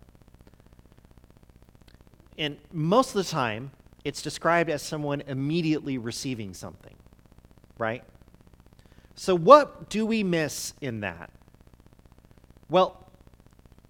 And 2.38 2.58
most 2.72 3.10
of 3.10 3.26
the 3.26 3.30
time, 3.30 3.72
it's 4.04 4.22
described 4.22 4.70
as 4.70 4.82
someone 4.82 5.22
immediately 5.22 5.98
receiving 5.98 6.54
something, 6.54 6.96
right? 7.78 8.04
So, 9.16 9.36
what 9.36 9.90
do 9.90 10.06
we 10.06 10.24
miss 10.24 10.74
in 10.82 11.02
that? 11.02 11.30
Well, 12.70 13.08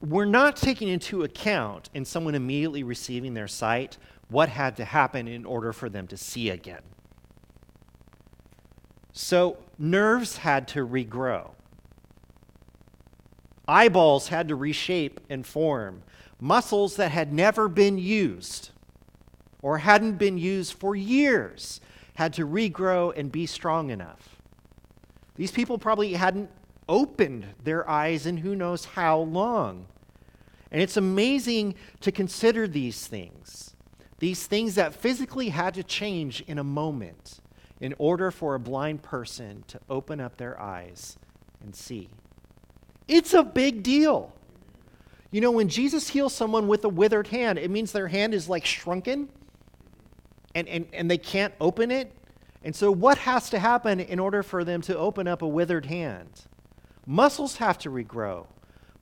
we're 0.01 0.25
not 0.25 0.58
taking 0.58 0.89
into 0.89 1.23
account 1.23 1.89
in 1.93 2.03
someone 2.03 2.36
immediately 2.36 2.84
receiving 2.84 3.34
their 3.34 3.47
sight 3.47 3.97
what 4.27 4.49
had 4.49 4.75
to 4.77 4.86
happen 4.86 5.27
in 5.27 5.45
order 5.45 5.71
for 5.71 5.89
them 5.89 6.08
to 6.08 6.17
see 6.17 6.49
again. 6.49 6.82
So, 9.13 9.58
nerves 9.77 10.38
had 10.38 10.67
to 10.69 10.86
regrow, 10.86 11.51
eyeballs 13.67 14.27
had 14.27 14.49
to 14.49 14.56
reshape 14.56 15.21
and 15.29 15.45
form, 15.45 16.03
muscles 16.39 16.96
that 16.98 17.12
had 17.12 17.34
never 17.34 17.67
been 17.67 17.98
used 17.98 18.72
or 19.62 19.80
hadn't 19.80 20.17
been 20.17 20.38
used 20.38 20.74
for 20.74 20.96
years 20.96 21.80
had 22.15 22.34
to 22.34 22.46
regrow 22.46 23.15
and 23.17 23.32
be 23.32 23.46
strong 23.46 23.89
enough. 23.89 24.39
These 25.36 25.52
people 25.52 25.78
probably 25.78 26.13
hadn't 26.13 26.50
opened 26.88 27.48
their 27.63 27.89
eyes 27.89 28.26
in 28.26 28.38
who 28.38 28.56
knows 28.56 28.86
how 28.86 29.19
long. 29.19 29.88
And 30.72 30.82
it's 30.82 30.98
amazing 30.98 31.76
to 32.02 32.12
consider 32.12 32.67
these 32.67 33.08
things, 33.08 33.76
these 34.19 34.46
things 34.46 34.76
that 34.76 34.93
physically 34.93 35.50
had 35.50 35.74
to 35.76 35.84
change 35.84 36.41
in 36.41 36.58
a 36.58 36.63
moment 36.63 37.39
in 37.80 37.93
order 37.98 38.32
for 38.32 38.56
a 38.56 38.60
blind 38.60 39.02
person 39.02 39.63
to 39.67 39.80
open 39.89 40.19
up 40.19 40.38
their 40.38 40.60
eyes 40.60 41.17
and 41.62 41.76
see. 41.76 42.10
It's 43.08 43.34
a 43.34 43.43
big 43.43 43.84
deal. 43.84 44.34
You 45.34 45.41
know, 45.41 45.50
when 45.50 45.67
Jesus 45.67 46.10
heals 46.10 46.32
someone 46.32 46.67
with 46.67 46.86
a 46.86 46.89
withered 46.89 47.30
hand, 47.30 47.58
it 47.58 47.72
means 47.72 47.91
their 47.91 48.08
hand 48.08 48.36
is 48.36 48.48
like 48.48 48.67
shrunken 48.67 49.30
and, 50.54 50.67
and, 50.67 50.86
and 50.93 51.10
they 51.10 51.17
can't 51.17 51.56
open 51.60 51.89
it. 51.89 52.12
And 52.63 52.76
so, 52.76 52.91
what 52.91 53.17
has 53.17 53.50
to 53.50 53.58
happen 53.58 54.00
in 54.00 54.19
order 54.19 54.43
for 54.43 54.63
them 54.63 54.82
to 54.84 54.96
open 54.96 55.28
up 55.28 55.41
a 55.41 55.48
withered 55.48 55.88
hand? 55.88 56.30
Muscles 57.08 57.56
have 57.56 57.80
to 57.80 57.89
regrow, 57.89 58.46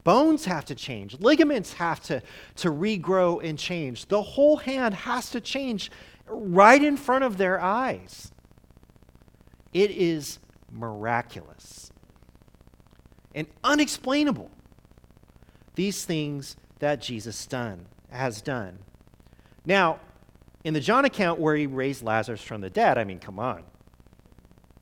bones 0.05 0.45
have 0.45 0.63
to 0.65 0.73
change, 0.73 1.19
ligaments 1.19 1.73
have 1.73 2.01
to, 2.03 2.21
to 2.55 2.69
regrow 2.69 3.43
and 3.43 3.59
change. 3.59 4.05
The 4.05 4.21
whole 4.21 4.55
hand 4.55 4.93
has 4.93 5.31
to 5.31 5.41
change 5.41 5.91
right 6.27 6.81
in 6.81 6.95
front 6.95 7.25
of 7.25 7.35
their 7.35 7.59
eyes. 7.59 8.31
It 9.73 9.91
is 9.91 10.39
miraculous 10.71 11.91
and 13.35 13.47
unexplainable 13.65 14.49
these 15.75 16.05
things 16.05 16.55
that 16.79 17.01
Jesus 17.01 17.45
done 17.45 17.85
has 18.09 18.41
done. 18.41 18.79
Now, 19.65 19.99
in 20.63 20.73
the 20.73 20.79
John 20.79 21.05
account 21.05 21.39
where 21.39 21.55
he 21.55 21.67
raised 21.67 22.03
Lazarus 22.03 22.41
from 22.41 22.61
the 22.61 22.69
dead, 22.69 22.97
I 22.97 23.03
mean, 23.03 23.19
come 23.19 23.39
on. 23.39 23.63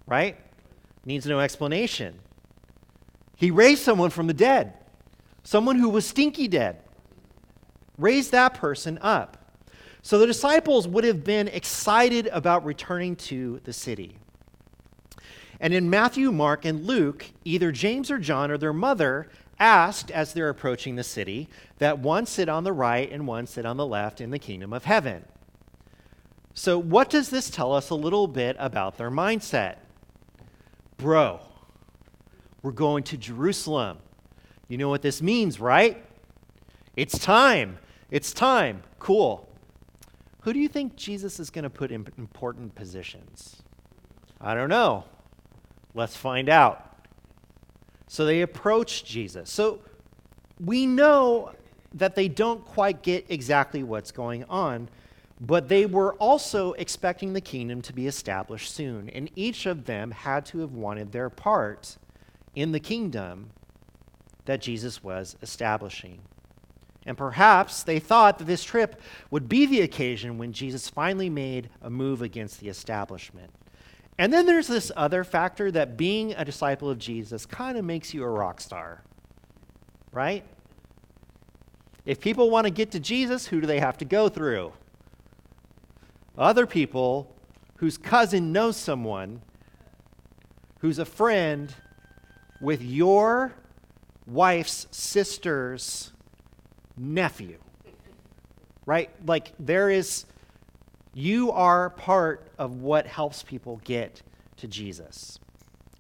Right? 0.07 0.37
Needs 1.05 1.25
no 1.25 1.39
explanation. 1.39 2.19
He 3.35 3.51
raised 3.51 3.83
someone 3.83 4.09
from 4.09 4.27
the 4.27 4.33
dead. 4.33 4.73
Someone 5.43 5.77
who 5.77 5.89
was 5.89 6.05
stinky 6.05 6.47
dead. 6.47 6.81
Raised 7.97 8.31
that 8.31 8.53
person 8.53 8.97
up. 9.01 9.37
So 10.01 10.17
the 10.17 10.27
disciples 10.27 10.87
would 10.87 11.03
have 11.03 11.23
been 11.23 11.47
excited 11.47 12.27
about 12.27 12.65
returning 12.65 13.15
to 13.17 13.59
the 13.63 13.73
city. 13.73 14.17
And 15.59 15.73
in 15.73 15.89
Matthew, 15.89 16.31
Mark, 16.31 16.65
and 16.65 16.85
Luke, 16.85 17.25
either 17.43 17.71
James 17.71 18.09
or 18.09 18.17
John 18.17 18.49
or 18.49 18.57
their 18.57 18.73
mother 18.73 19.29
asked 19.59 20.11
as 20.11 20.33
they're 20.33 20.49
approaching 20.49 20.95
the 20.95 21.03
city 21.03 21.49
that 21.79 21.99
one 21.99 22.25
sit 22.25 22.49
on 22.49 22.63
the 22.63 22.73
right 22.73 23.11
and 23.11 23.27
one 23.27 23.47
sit 23.47 23.65
on 23.65 23.77
the 23.77 23.85
left 23.85 24.21
in 24.21 24.31
the 24.31 24.39
kingdom 24.39 24.73
of 24.73 24.85
heaven. 24.85 25.25
So, 26.53 26.77
what 26.77 27.09
does 27.09 27.29
this 27.29 27.49
tell 27.49 27.73
us 27.73 27.89
a 27.89 27.95
little 27.95 28.27
bit 28.27 28.55
about 28.59 28.97
their 28.97 29.11
mindset? 29.11 29.77
Bro, 30.97 31.39
we're 32.61 32.71
going 32.71 33.03
to 33.03 33.17
Jerusalem. 33.17 33.99
You 34.67 34.77
know 34.77 34.89
what 34.89 35.01
this 35.01 35.21
means, 35.21 35.59
right? 35.59 36.03
It's 36.95 37.17
time. 37.17 37.79
It's 38.11 38.33
time. 38.33 38.83
Cool. 38.99 39.47
Who 40.41 40.53
do 40.53 40.59
you 40.59 40.67
think 40.67 40.95
Jesus 40.95 41.39
is 41.39 41.49
going 41.49 41.63
to 41.63 41.69
put 41.69 41.91
in 41.91 42.07
important 42.17 42.75
positions? 42.75 43.61
I 44.41 44.53
don't 44.53 44.69
know. 44.69 45.05
Let's 45.93 46.15
find 46.15 46.49
out. 46.49 46.88
So 48.09 48.25
they 48.25 48.41
approach 48.41 49.05
Jesus. 49.05 49.51
So 49.51 49.79
we 50.59 50.87
know 50.87 51.51
that 51.93 52.15
they 52.15 52.27
don't 52.27 52.65
quite 52.65 53.03
get 53.03 53.27
exactly 53.29 53.83
what's 53.83 54.11
going 54.11 54.45
on, 54.45 54.89
but 55.39 55.69
they 55.69 55.85
were 55.85 56.15
also 56.15 56.73
expecting 56.73 57.33
the 57.33 57.39
kingdom 57.39 57.83
to 57.83 57.93
be 57.93 58.07
established 58.07 58.73
soon. 58.73 59.09
And 59.09 59.29
each 59.35 59.67
of 59.67 59.85
them 59.85 60.09
had 60.09 60.43
to 60.47 60.59
have 60.59 60.73
wanted 60.73 61.11
their 61.11 61.29
part 61.29 61.97
in 62.55 62.71
the 62.71 62.79
kingdom 62.79 63.51
that 64.45 64.59
Jesus 64.59 65.03
was 65.03 65.37
establishing. 65.43 66.19
And 67.05 67.15
perhaps 67.15 67.83
they 67.83 67.99
thought 67.99 68.39
that 68.39 68.45
this 68.45 68.63
trip 68.63 68.99
would 69.29 69.47
be 69.47 69.67
the 69.67 69.81
occasion 69.81 70.39
when 70.39 70.51
Jesus 70.51 70.89
finally 70.89 71.29
made 71.29 71.69
a 71.79 71.91
move 71.91 72.23
against 72.23 72.59
the 72.59 72.69
establishment. 72.69 73.51
And 74.19 74.33
then 74.33 74.45
there's 74.45 74.67
this 74.67 74.91
other 74.97 75.23
factor 75.23 75.71
that 75.71 75.95
being 75.95 76.33
a 76.33 76.43
disciple 76.43 76.89
of 76.89 76.99
Jesus 76.99 77.45
kind 77.45 77.77
of 77.77 77.85
makes 77.85 78.13
you 78.13 78.21
a 78.21 78.29
rock 78.29 78.59
star, 78.59 79.01
right? 80.11 80.43
If 82.05 82.19
people 82.19 82.49
want 82.49 82.65
to 82.65 82.69
get 82.69 82.91
to 82.91 82.99
Jesus, 82.99 83.47
who 83.47 83.61
do 83.61 83.65
they 83.65 83.79
have 83.79 83.97
to 83.99 84.05
go 84.05 84.27
through? 84.27 84.73
Other 86.37 86.67
people 86.67 87.33
whose 87.77 87.97
cousin 87.97 88.51
knows 88.51 88.75
someone 88.75 89.41
who's 90.79 90.99
a 90.99 91.05
friend 91.05 91.73
with 92.59 92.81
your 92.81 93.53
wife's 94.27 94.85
sister's 94.91 96.11
nephew. 96.97 97.57
Right? 98.85 99.11
Like 99.25 99.53
there 99.57 99.89
is, 99.89 100.25
you 101.19 101.51
are 101.51 101.89
part 101.89 102.49
of 102.57 102.75
what 102.75 103.05
helps 103.05 103.43
people 103.43 103.81
get 103.83 104.21
to 104.55 104.67
Jesus. 104.67 105.37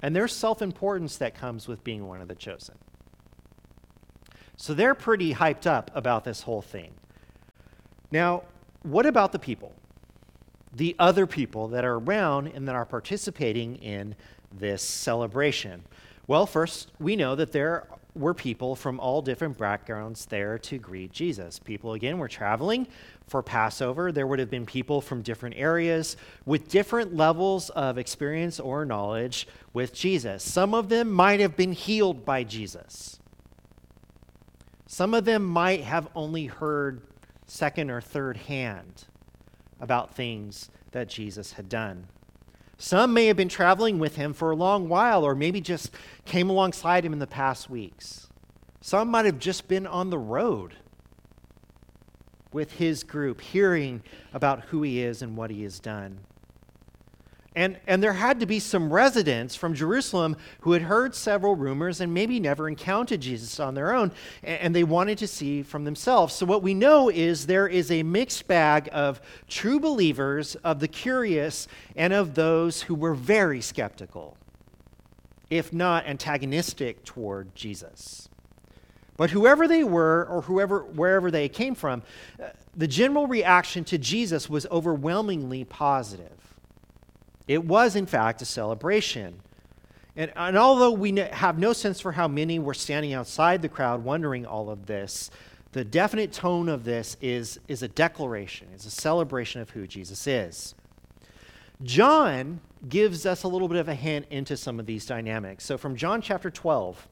And 0.01 0.15
there's 0.15 0.33
self 0.33 0.61
importance 0.61 1.17
that 1.17 1.35
comes 1.35 1.67
with 1.67 1.83
being 1.83 2.07
one 2.07 2.21
of 2.21 2.29
the 2.29 2.35
chosen. 2.35 2.75
So 4.55 4.73
they're 4.73 4.95
pretty 4.95 5.33
hyped 5.33 5.67
up 5.67 5.91
about 5.93 6.23
this 6.23 6.43
whole 6.43 6.61
thing. 6.61 6.93
Now, 8.11 8.43
what 8.83 9.05
about 9.05 9.33
the 9.33 9.39
people? 9.39 9.73
The 10.73 10.95
other 10.99 11.27
people 11.27 11.67
that 11.69 11.83
are 11.83 11.95
around 11.95 12.47
and 12.47 12.67
that 12.67 12.75
are 12.75 12.85
participating 12.85 13.75
in 13.77 14.15
this 14.51 14.81
celebration? 14.81 15.83
Well, 16.27 16.45
first, 16.45 16.91
we 16.99 17.15
know 17.15 17.35
that 17.35 17.51
there 17.51 17.87
were 18.19 18.33
people 18.33 18.75
from 18.75 18.99
all 18.99 19.21
different 19.21 19.57
backgrounds 19.57 20.25
there 20.25 20.57
to 20.59 20.77
greet 20.77 21.11
Jesus. 21.11 21.57
People, 21.57 21.93
again, 21.93 22.17
were 22.17 22.27
traveling 22.27 22.87
for 23.27 23.41
Passover. 23.41 24.11
There 24.11 24.27
would 24.27 24.39
have 24.39 24.49
been 24.49 24.65
people 24.65 25.01
from 25.01 25.21
different 25.21 25.55
areas 25.57 26.17
with 26.45 26.67
different 26.67 27.15
levels 27.15 27.69
of 27.71 27.97
experience 27.97 28.59
or 28.59 28.85
knowledge 28.85 29.47
with 29.73 29.93
Jesus. 29.93 30.43
Some 30.43 30.73
of 30.73 30.89
them 30.89 31.09
might 31.09 31.39
have 31.39 31.55
been 31.55 31.71
healed 31.71 32.25
by 32.25 32.43
Jesus. 32.43 33.19
Some 34.85 35.13
of 35.13 35.23
them 35.23 35.45
might 35.45 35.81
have 35.81 36.09
only 36.15 36.47
heard 36.47 37.01
second 37.45 37.89
or 37.89 38.01
third 38.01 38.37
hand 38.37 39.05
about 39.79 40.13
things 40.13 40.69
that 40.91 41.07
Jesus 41.07 41.53
had 41.53 41.69
done. 41.69 42.07
Some 42.81 43.13
may 43.13 43.25
have 43.25 43.35
been 43.35 43.49
traveling 43.49 43.99
with 43.99 44.15
him 44.15 44.33
for 44.33 44.51
a 44.51 44.55
long 44.55 44.87
while, 44.87 45.25
or 45.25 45.35
maybe 45.35 45.59
just 45.59 45.91
came 46.23 46.49
alongside 46.49 47.03
him 47.03 47.11
in 47.11 47.19
the 47.19 47.27
past 47.27 47.69
weeks. 47.69 48.29
Some 48.79 49.09
might 49.09 49.25
have 49.25 49.37
just 49.37 49.67
been 49.67 49.85
on 49.85 50.09
the 50.09 50.17
road 50.17 50.75
with 52.53 52.71
his 52.71 53.03
group, 53.03 53.41
hearing 53.41 54.01
about 54.33 54.61
who 54.67 54.81
he 54.81 55.01
is 55.01 55.21
and 55.21 55.35
what 55.35 55.51
he 55.51 55.63
has 55.63 55.81
done. 55.81 56.19
And, 57.59 57.77
and 57.87 58.01
there 58.01 58.13
had 58.13 58.39
to 58.39 58.45
be 58.45 58.59
some 58.59 58.91
residents 58.91 59.53
from 59.53 59.73
Jerusalem 59.73 60.37
who 60.61 60.71
had 60.71 60.83
heard 60.83 61.13
several 61.13 61.57
rumors 61.57 61.99
and 61.99 62.13
maybe 62.13 62.39
never 62.39 62.69
encountered 62.69 63.19
Jesus 63.19 63.59
on 63.59 63.75
their 63.75 63.93
own, 63.93 64.13
and, 64.43 64.61
and 64.61 64.75
they 64.75 64.85
wanted 64.85 65.17
to 65.17 65.27
see 65.27 65.61
from 65.61 65.83
themselves. 65.83 66.33
So, 66.33 66.45
what 66.45 66.63
we 66.63 66.73
know 66.73 67.09
is 67.09 67.47
there 67.47 67.67
is 67.67 67.91
a 67.91 68.01
mixed 68.01 68.47
bag 68.47 68.87
of 68.93 69.19
true 69.49 69.77
believers, 69.77 70.55
of 70.63 70.79
the 70.79 70.87
curious, 70.87 71.67
and 71.97 72.13
of 72.13 72.33
those 72.33 72.83
who 72.83 72.95
were 72.95 73.13
very 73.13 73.59
skeptical, 73.59 74.37
if 75.49 75.73
not 75.73 76.07
antagonistic 76.07 77.03
toward 77.03 77.53
Jesus. 77.55 78.29
But 79.17 79.31
whoever 79.31 79.67
they 79.67 79.83
were, 79.83 80.25
or 80.29 80.43
whoever, 80.43 80.85
wherever 80.85 81.29
they 81.29 81.49
came 81.49 81.75
from, 81.75 82.03
uh, 82.41 82.51
the 82.77 82.87
general 82.87 83.27
reaction 83.27 83.83
to 83.83 83.97
Jesus 83.97 84.49
was 84.49 84.65
overwhelmingly 84.67 85.65
positive. 85.65 86.48
It 87.49 87.65
was, 87.65 87.95
in 87.95 88.05
fact, 88.05 88.43
a 88.43 88.45
celebration. 88.45 89.41
And, 90.15 90.31
and 90.35 90.55
although 90.55 90.91
we 90.91 91.17
have 91.17 91.57
no 91.57 91.73
sense 91.73 91.99
for 91.99 92.11
how 92.11 92.27
many 92.27 92.59
were 92.59 92.75
standing 92.75 93.13
outside 93.13 93.63
the 93.63 93.69
crowd 93.69 94.03
wondering 94.03 94.45
all 94.45 94.69
of 94.69 94.85
this, 94.85 95.31
the 95.71 95.83
definite 95.83 96.31
tone 96.31 96.69
of 96.69 96.83
this 96.83 97.17
is, 97.21 97.59
is 97.67 97.81
a 97.81 97.87
declaration, 97.87 98.67
it's 98.75 98.85
a 98.85 98.91
celebration 98.91 99.61
of 99.61 99.71
who 99.71 99.87
Jesus 99.87 100.27
is. 100.27 100.75
John 101.81 102.61
gives 102.87 103.25
us 103.25 103.41
a 103.41 103.47
little 103.47 103.67
bit 103.67 103.79
of 103.79 103.87
a 103.87 103.95
hint 103.95 104.27
into 104.29 104.55
some 104.55 104.79
of 104.79 104.85
these 104.85 105.07
dynamics. 105.07 105.63
So 105.65 105.75
from 105.75 105.95
John 105.95 106.21
chapter 106.21 106.51
12, 106.51 107.07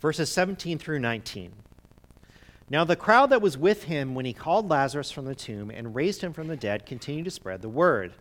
verses 0.00 0.30
17 0.30 0.78
through 0.78 0.98
19. 0.98 1.50
Now, 2.68 2.84
the 2.84 2.96
crowd 2.96 3.30
that 3.30 3.40
was 3.40 3.56
with 3.56 3.84
him 3.84 4.14
when 4.14 4.26
he 4.26 4.34
called 4.34 4.68
Lazarus 4.68 5.10
from 5.10 5.24
the 5.24 5.34
tomb 5.34 5.70
and 5.70 5.94
raised 5.94 6.20
him 6.20 6.34
from 6.34 6.48
the 6.48 6.56
dead 6.56 6.84
continued 6.84 7.24
to 7.24 7.30
spread 7.30 7.62
the 7.62 7.70
word. 7.70 8.12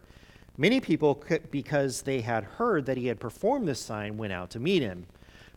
Many 0.57 0.79
people, 0.79 1.21
because 1.51 2.03
they 2.03 2.21
had 2.21 2.43
heard 2.43 2.85
that 2.85 2.97
he 2.97 3.07
had 3.07 3.19
performed 3.19 3.67
this 3.67 3.79
sign, 3.79 4.17
went 4.17 4.31
out 4.31 4.49
to 4.51 4.59
meet 4.59 4.81
him. 4.81 5.07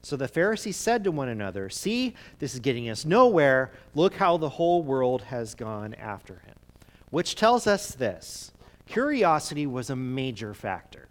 So 0.02 0.16
the 0.16 0.28
Pharisees 0.28 0.76
said 0.76 1.04
to 1.04 1.12
one 1.12 1.28
another, 1.28 1.68
See, 1.68 2.14
this 2.38 2.54
is 2.54 2.60
getting 2.60 2.88
us 2.88 3.04
nowhere. 3.04 3.72
Look 3.94 4.14
how 4.14 4.36
the 4.36 4.48
whole 4.48 4.82
world 4.82 5.22
has 5.22 5.54
gone 5.54 5.94
after 5.94 6.34
him. 6.46 6.54
Which 7.10 7.34
tells 7.34 7.66
us 7.66 7.94
this 7.94 8.52
curiosity 8.86 9.66
was 9.66 9.90
a 9.90 9.96
major 9.96 10.54
factor 10.54 11.08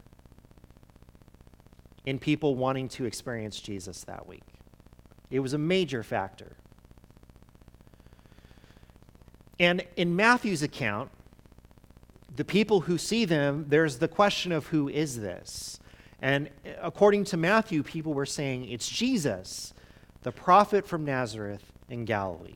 in 2.06 2.18
people 2.18 2.56
wanting 2.56 2.88
to 2.88 3.06
experience 3.06 3.60
Jesus 3.60 4.04
that 4.06 4.26
week. 4.28 4.44
It 5.30 5.40
was 5.40 5.54
a 5.54 5.58
major 5.58 6.04
factor. 6.04 6.56
And 9.60 9.84
in 9.96 10.16
Matthew's 10.16 10.64
account, 10.64 11.10
the 12.38 12.46
people 12.46 12.82
who 12.82 12.98
see 13.00 13.26
them, 13.26 13.66
there's 13.68 13.98
the 13.98 14.08
question 14.08 14.52
of 14.52 14.68
who 14.68 14.88
is 14.88 15.20
this? 15.20 15.80
And 16.22 16.50
according 16.82 17.26
to 17.26 17.38
Matthew, 17.38 17.82
people 17.82 18.14
were 18.14 18.28
saying 18.28 18.70
it's 18.70 18.88
Jesus, 18.88 19.74
the 20.22 20.32
prophet 20.32 20.88
from 20.88 21.04
Nazareth 21.04 21.64
in 21.90 22.06
Galilee. 22.06 22.56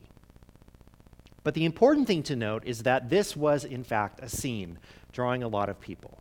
But 1.42 1.54
the 1.54 1.64
important 1.64 2.06
thing 2.06 2.22
to 2.24 2.36
note 2.36 2.62
is 2.64 2.84
that 2.84 3.10
this 3.10 3.36
was, 3.36 3.64
in 3.64 3.82
fact, 3.82 4.20
a 4.22 4.28
scene 4.28 4.78
drawing 5.10 5.42
a 5.42 5.48
lot 5.48 5.68
of 5.68 5.80
people. 5.80 6.20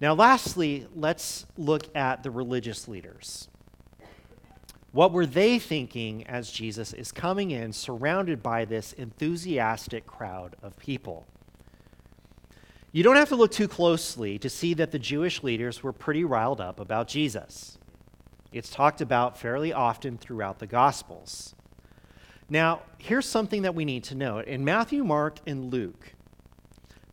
Now, 0.00 0.14
lastly, 0.14 0.86
let's 0.94 1.46
look 1.58 1.94
at 1.96 2.22
the 2.22 2.30
religious 2.30 2.86
leaders. 2.86 3.48
What 4.92 5.10
were 5.12 5.26
they 5.26 5.58
thinking 5.58 6.24
as 6.28 6.52
Jesus 6.52 6.92
is 6.92 7.10
coming 7.10 7.50
in, 7.50 7.72
surrounded 7.72 8.44
by 8.44 8.64
this 8.64 8.92
enthusiastic 8.92 10.06
crowd 10.06 10.54
of 10.62 10.78
people? 10.78 11.26
You 12.92 13.04
don't 13.04 13.16
have 13.16 13.28
to 13.28 13.36
look 13.36 13.52
too 13.52 13.68
closely 13.68 14.36
to 14.40 14.50
see 14.50 14.74
that 14.74 14.90
the 14.90 14.98
Jewish 14.98 15.44
leaders 15.44 15.82
were 15.82 15.92
pretty 15.92 16.24
riled 16.24 16.60
up 16.60 16.80
about 16.80 17.06
Jesus. 17.06 17.78
It's 18.52 18.70
talked 18.70 19.00
about 19.00 19.38
fairly 19.38 19.72
often 19.72 20.18
throughout 20.18 20.58
the 20.58 20.66
Gospels. 20.66 21.54
Now, 22.48 22.82
here's 22.98 23.26
something 23.26 23.62
that 23.62 23.76
we 23.76 23.84
need 23.84 24.02
to 24.04 24.16
note. 24.16 24.46
In 24.46 24.64
Matthew, 24.64 25.04
Mark, 25.04 25.38
and 25.46 25.72
Luke, 25.72 26.14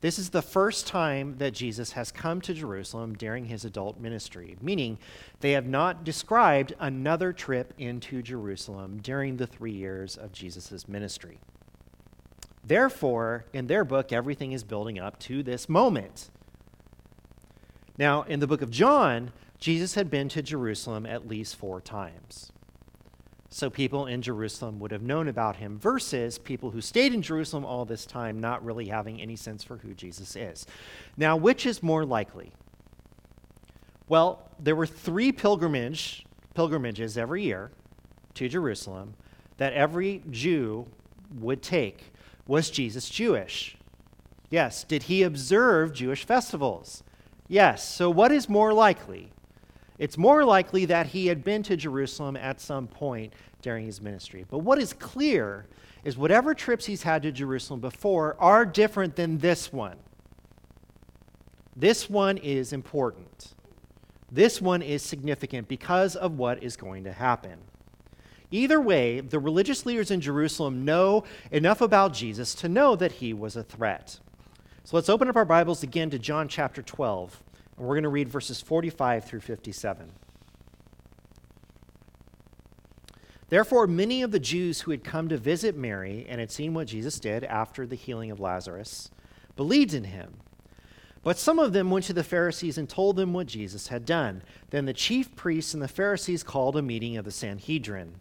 this 0.02 0.18
is 0.18 0.32
the 0.32 0.42
first 0.42 0.88
time 0.88 1.38
that 1.38 1.54
Jesus 1.54 1.92
has 1.92 2.12
come 2.12 2.42
to 2.42 2.56
Jerusalem 2.56 3.14
during 3.14 3.46
his 3.46 3.64
adult 3.64 4.00
ministry, 4.00 4.58
meaning 4.60 4.98
they 5.42 5.52
have 5.52 5.68
not 5.68 6.04
described 6.04 6.74
another 6.80 7.34
trip 7.34 7.76
into 7.78 8.24
Jerusalem 8.24 9.00
during 9.00 9.38
the 9.38 9.48
three 9.48 9.74
years 9.74 10.18
of 10.18 10.32
Jesus' 10.32 10.88
ministry. 10.88 11.38
Therefore, 12.68 13.46
in 13.54 13.68
their 13.68 13.86
book, 13.86 14.12
everything 14.12 14.52
is 14.52 14.66
building 14.66 15.00
up 15.00 15.18
to 15.22 15.42
this 15.42 15.70
moment. 15.70 16.30
Now, 17.98 18.24
in 18.24 18.42
the 18.42 18.48
book 18.48 18.62
of 18.62 18.70
John, 18.70 19.32
Jesus 19.58 19.96
had 19.96 20.12
been 20.12 20.28
to 20.30 20.42
Jerusalem 20.42 21.06
at 21.06 21.28
least 21.28 21.56
four 21.56 21.80
times. 21.80 22.52
So 23.50 23.70
people 23.70 24.06
in 24.06 24.22
Jerusalem 24.22 24.80
would 24.80 24.92
have 24.92 25.02
known 25.02 25.30
about 25.30 25.56
him, 25.56 25.80
versus 25.80 26.38
people 26.38 26.72
who 26.72 26.82
stayed 26.82 27.14
in 27.14 27.22
Jerusalem 27.22 27.64
all 27.64 27.86
this 27.86 28.06
time 28.06 28.42
not 28.42 28.66
really 28.66 28.88
having 28.88 29.22
any 29.22 29.38
sense 29.38 29.64
for 29.64 29.78
who 29.78 29.94
Jesus 29.94 30.36
is. 30.36 30.66
Now, 31.16 31.38
which 31.38 31.66
is 31.66 31.82
more 31.82 32.06
likely? 32.06 32.52
Well, 34.10 34.52
there 34.60 34.76
were 34.76 34.86
three 34.86 35.32
pilgrimage, 35.32 36.26
pilgrimages 36.54 37.18
every 37.18 37.44
year 37.44 37.72
to 38.34 38.50
Jerusalem 38.50 39.14
that 39.56 39.72
every 39.72 40.22
Jew 40.30 40.86
would 41.40 41.62
take 41.62 42.12
was 42.48 42.70
Jesus 42.70 43.10
Jewish? 43.10 43.78
Yes. 44.50 44.84
Did 44.84 45.04
he 45.04 45.24
observe 45.24 45.94
Jewish 45.94 46.26
festivals? 46.26 47.04
Yes. 47.48 47.88
So, 47.88 48.10
what 48.10 48.32
is 48.32 48.48
more 48.48 48.74
likely? 48.74 49.32
It's 49.98 50.18
more 50.18 50.46
likely 50.46 50.86
that 50.86 51.08
he 51.08 51.28
had 51.28 51.44
been 51.44 51.64
to 51.64 51.76
Jerusalem 51.76 52.38
at 52.38 52.62
some 52.62 52.88
point 52.88 53.34
during 53.62 53.86
his 53.86 54.00
ministry. 54.00 54.46
But 54.48 54.60
what 54.60 54.78
is 54.78 54.94
clear 54.94 55.66
is 56.04 56.18
whatever 56.18 56.54
trips 56.54 56.86
he's 56.86 57.04
had 57.04 57.24
to 57.24 57.32
Jerusalem 57.32 57.80
before 57.80 58.36
are 58.40 58.66
different 58.66 59.16
than 59.16 59.40
this 59.40 59.74
one. 59.74 59.98
This 61.76 62.10
one 62.10 62.38
is 62.38 62.74
important. 62.74 63.54
This 64.32 64.62
one 64.62 64.82
is 64.82 65.02
significant 65.02 65.68
because 65.68 66.16
of 66.16 66.38
what 66.38 66.62
is 66.62 66.76
going 66.76 67.04
to 67.06 67.12
happen. 67.12 67.60
Either 68.50 68.80
way, 68.80 69.20
the 69.20 69.40
religious 69.40 69.86
leaders 69.86 70.10
in 70.10 70.22
Jerusalem 70.22 70.86
know 70.86 71.24
enough 71.52 71.82
about 71.82 72.14
Jesus 72.14 72.56
to 72.56 72.70
know 72.70 72.96
that 72.96 73.14
he 73.14 73.34
was 73.34 73.56
a 73.56 73.64
threat. 73.64 74.20
So 74.86 74.96
let's 74.96 75.10
open 75.10 75.28
up 75.28 75.36
our 75.36 75.44
Bibles 75.44 75.84
again 75.84 76.10
to 76.12 76.20
John 76.20 76.48
chapter 76.48 76.82
12, 76.82 77.44
and 77.78 77.86
we're 77.86 77.96
going 77.96 78.04
to 78.04 78.10
read 78.10 78.30
verses 78.30 78.62
45 78.62 79.26
through 79.26 79.42
57. 79.42 80.12
Therefore, 83.50 83.86
many 83.88 84.22
of 84.22 84.32
the 84.32 84.40
Jews 84.40 84.82
who 84.82 84.92
had 84.92 85.04
come 85.04 85.28
to 85.30 85.38
visit 85.38 85.76
Mary 85.76 86.26
and 86.28 86.40
had 86.40 86.52
seen 86.52 86.74
what 86.74 86.88
Jesus 86.88 87.20
did 87.20 87.44
after 87.44 87.86
the 87.86 87.96
healing 87.96 88.32
of 88.32 88.40
Lazarus 88.40 89.10
believed 89.58 89.94
in 89.94 90.06
him. 90.06 90.36
But 91.22 91.38
some 91.38 91.60
of 91.60 91.74
them 91.74 91.90
went 91.90 92.06
to 92.06 92.14
the 92.14 92.24
Pharisees 92.24 92.78
and 92.78 92.88
told 92.88 93.18
them 93.18 93.34
what 93.34 93.48
Jesus 93.48 93.90
had 93.90 94.06
done. 94.06 94.42
Then 94.70 94.86
the 94.86 94.94
chief 94.94 95.36
priests 95.36 95.74
and 95.74 95.84
the 95.84 95.88
Pharisees 95.90 96.44
called 96.44 96.78
a 96.78 96.82
meeting 96.82 97.18
of 97.18 97.26
the 97.26 97.32
Sanhedrin. 97.32 98.16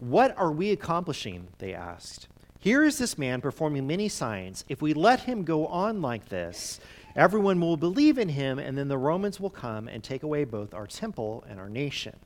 What 0.00 0.36
are 0.38 0.50
we 0.50 0.70
accomplishing? 0.70 1.48
They 1.58 1.74
asked. 1.74 2.26
Here 2.58 2.82
is 2.82 2.96
this 2.96 3.18
man 3.18 3.42
performing 3.42 3.86
many 3.86 4.08
signs. 4.08 4.64
If 4.66 4.80
we 4.80 4.94
let 4.94 5.20
him 5.20 5.44
go 5.44 5.66
on 5.66 6.00
like 6.00 6.30
this, 6.30 6.80
everyone 7.14 7.60
will 7.60 7.76
believe 7.76 8.16
in 8.16 8.30
him, 8.30 8.58
and 8.58 8.78
then 8.78 8.88
the 8.88 8.96
Romans 8.96 9.38
will 9.38 9.50
come 9.50 9.88
and 9.88 10.02
take 10.02 10.22
away 10.22 10.44
both 10.44 10.72
our 10.72 10.86
temple 10.86 11.44
and 11.46 11.60
our 11.60 11.68
nation. 11.68 12.16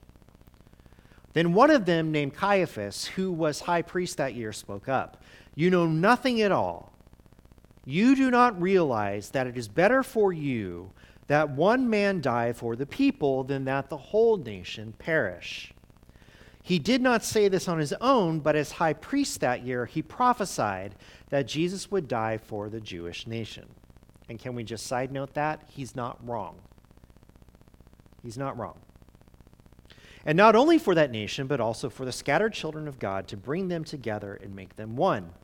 Then 1.32 1.52
one 1.52 1.70
of 1.70 1.84
them, 1.84 2.12
named 2.12 2.34
Caiaphas, 2.34 3.06
who 3.06 3.32
was 3.32 3.60
high 3.60 3.82
priest 3.82 4.18
that 4.18 4.34
year, 4.34 4.52
spoke 4.52 4.88
up. 4.88 5.20
You 5.56 5.68
know 5.68 5.86
nothing 5.86 6.40
at 6.42 6.52
all. 6.52 6.92
You 7.84 8.14
do 8.14 8.30
not 8.30 8.62
realize 8.62 9.30
that 9.30 9.48
it 9.48 9.56
is 9.56 9.66
better 9.66 10.04
for 10.04 10.32
you 10.32 10.92
that 11.26 11.50
one 11.50 11.90
man 11.90 12.20
die 12.20 12.52
for 12.52 12.76
the 12.76 12.86
people 12.86 13.42
than 13.42 13.64
that 13.64 13.88
the 13.88 13.96
whole 13.96 14.36
nation 14.36 14.94
perish. 14.96 15.73
He 16.66 16.78
did 16.78 17.02
not 17.02 17.22
say 17.22 17.48
this 17.48 17.68
on 17.68 17.78
his 17.78 17.92
own, 18.00 18.40
but 18.40 18.56
as 18.56 18.72
high 18.72 18.94
priest 18.94 19.40
that 19.40 19.66
year, 19.66 19.84
he 19.84 20.00
prophesied 20.00 20.94
that 21.28 21.46
Jesus 21.46 21.90
would 21.90 22.08
die 22.08 22.38
for 22.38 22.70
the 22.70 22.80
Jewish 22.80 23.26
nation. 23.26 23.66
And 24.30 24.38
can 24.38 24.54
we 24.54 24.64
just 24.64 24.86
side 24.86 25.12
note 25.12 25.34
that? 25.34 25.62
He's 25.68 25.94
not 25.94 26.26
wrong. 26.26 26.56
He's 28.22 28.38
not 28.38 28.56
wrong. 28.56 28.78
And 30.24 30.38
not 30.38 30.56
only 30.56 30.78
for 30.78 30.94
that 30.94 31.10
nation, 31.10 31.46
but 31.46 31.60
also 31.60 31.90
for 31.90 32.06
the 32.06 32.12
scattered 32.12 32.54
children 32.54 32.88
of 32.88 32.98
God 32.98 33.28
to 33.28 33.36
bring 33.36 33.68
them 33.68 33.84
together 33.84 34.40
and 34.42 34.56
make 34.56 34.76
them 34.76 34.96
one. 34.96 35.34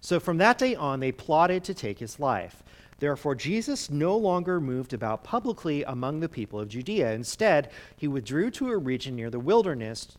So 0.00 0.18
from 0.18 0.38
that 0.38 0.56
day 0.56 0.74
on, 0.74 1.00
they 1.00 1.12
plotted 1.12 1.64
to 1.64 1.74
take 1.74 1.98
his 1.98 2.18
life. 2.18 2.62
Therefore, 2.98 3.34
Jesus 3.34 3.90
no 3.90 4.16
longer 4.16 4.58
moved 4.58 4.94
about 4.94 5.22
publicly 5.22 5.84
among 5.84 6.20
the 6.20 6.30
people 6.30 6.58
of 6.58 6.70
Judea. 6.70 7.12
Instead, 7.12 7.70
he 7.94 8.08
withdrew 8.08 8.50
to 8.52 8.70
a 8.70 8.78
region 8.78 9.14
near 9.14 9.28
the 9.28 9.38
wilderness, 9.38 10.16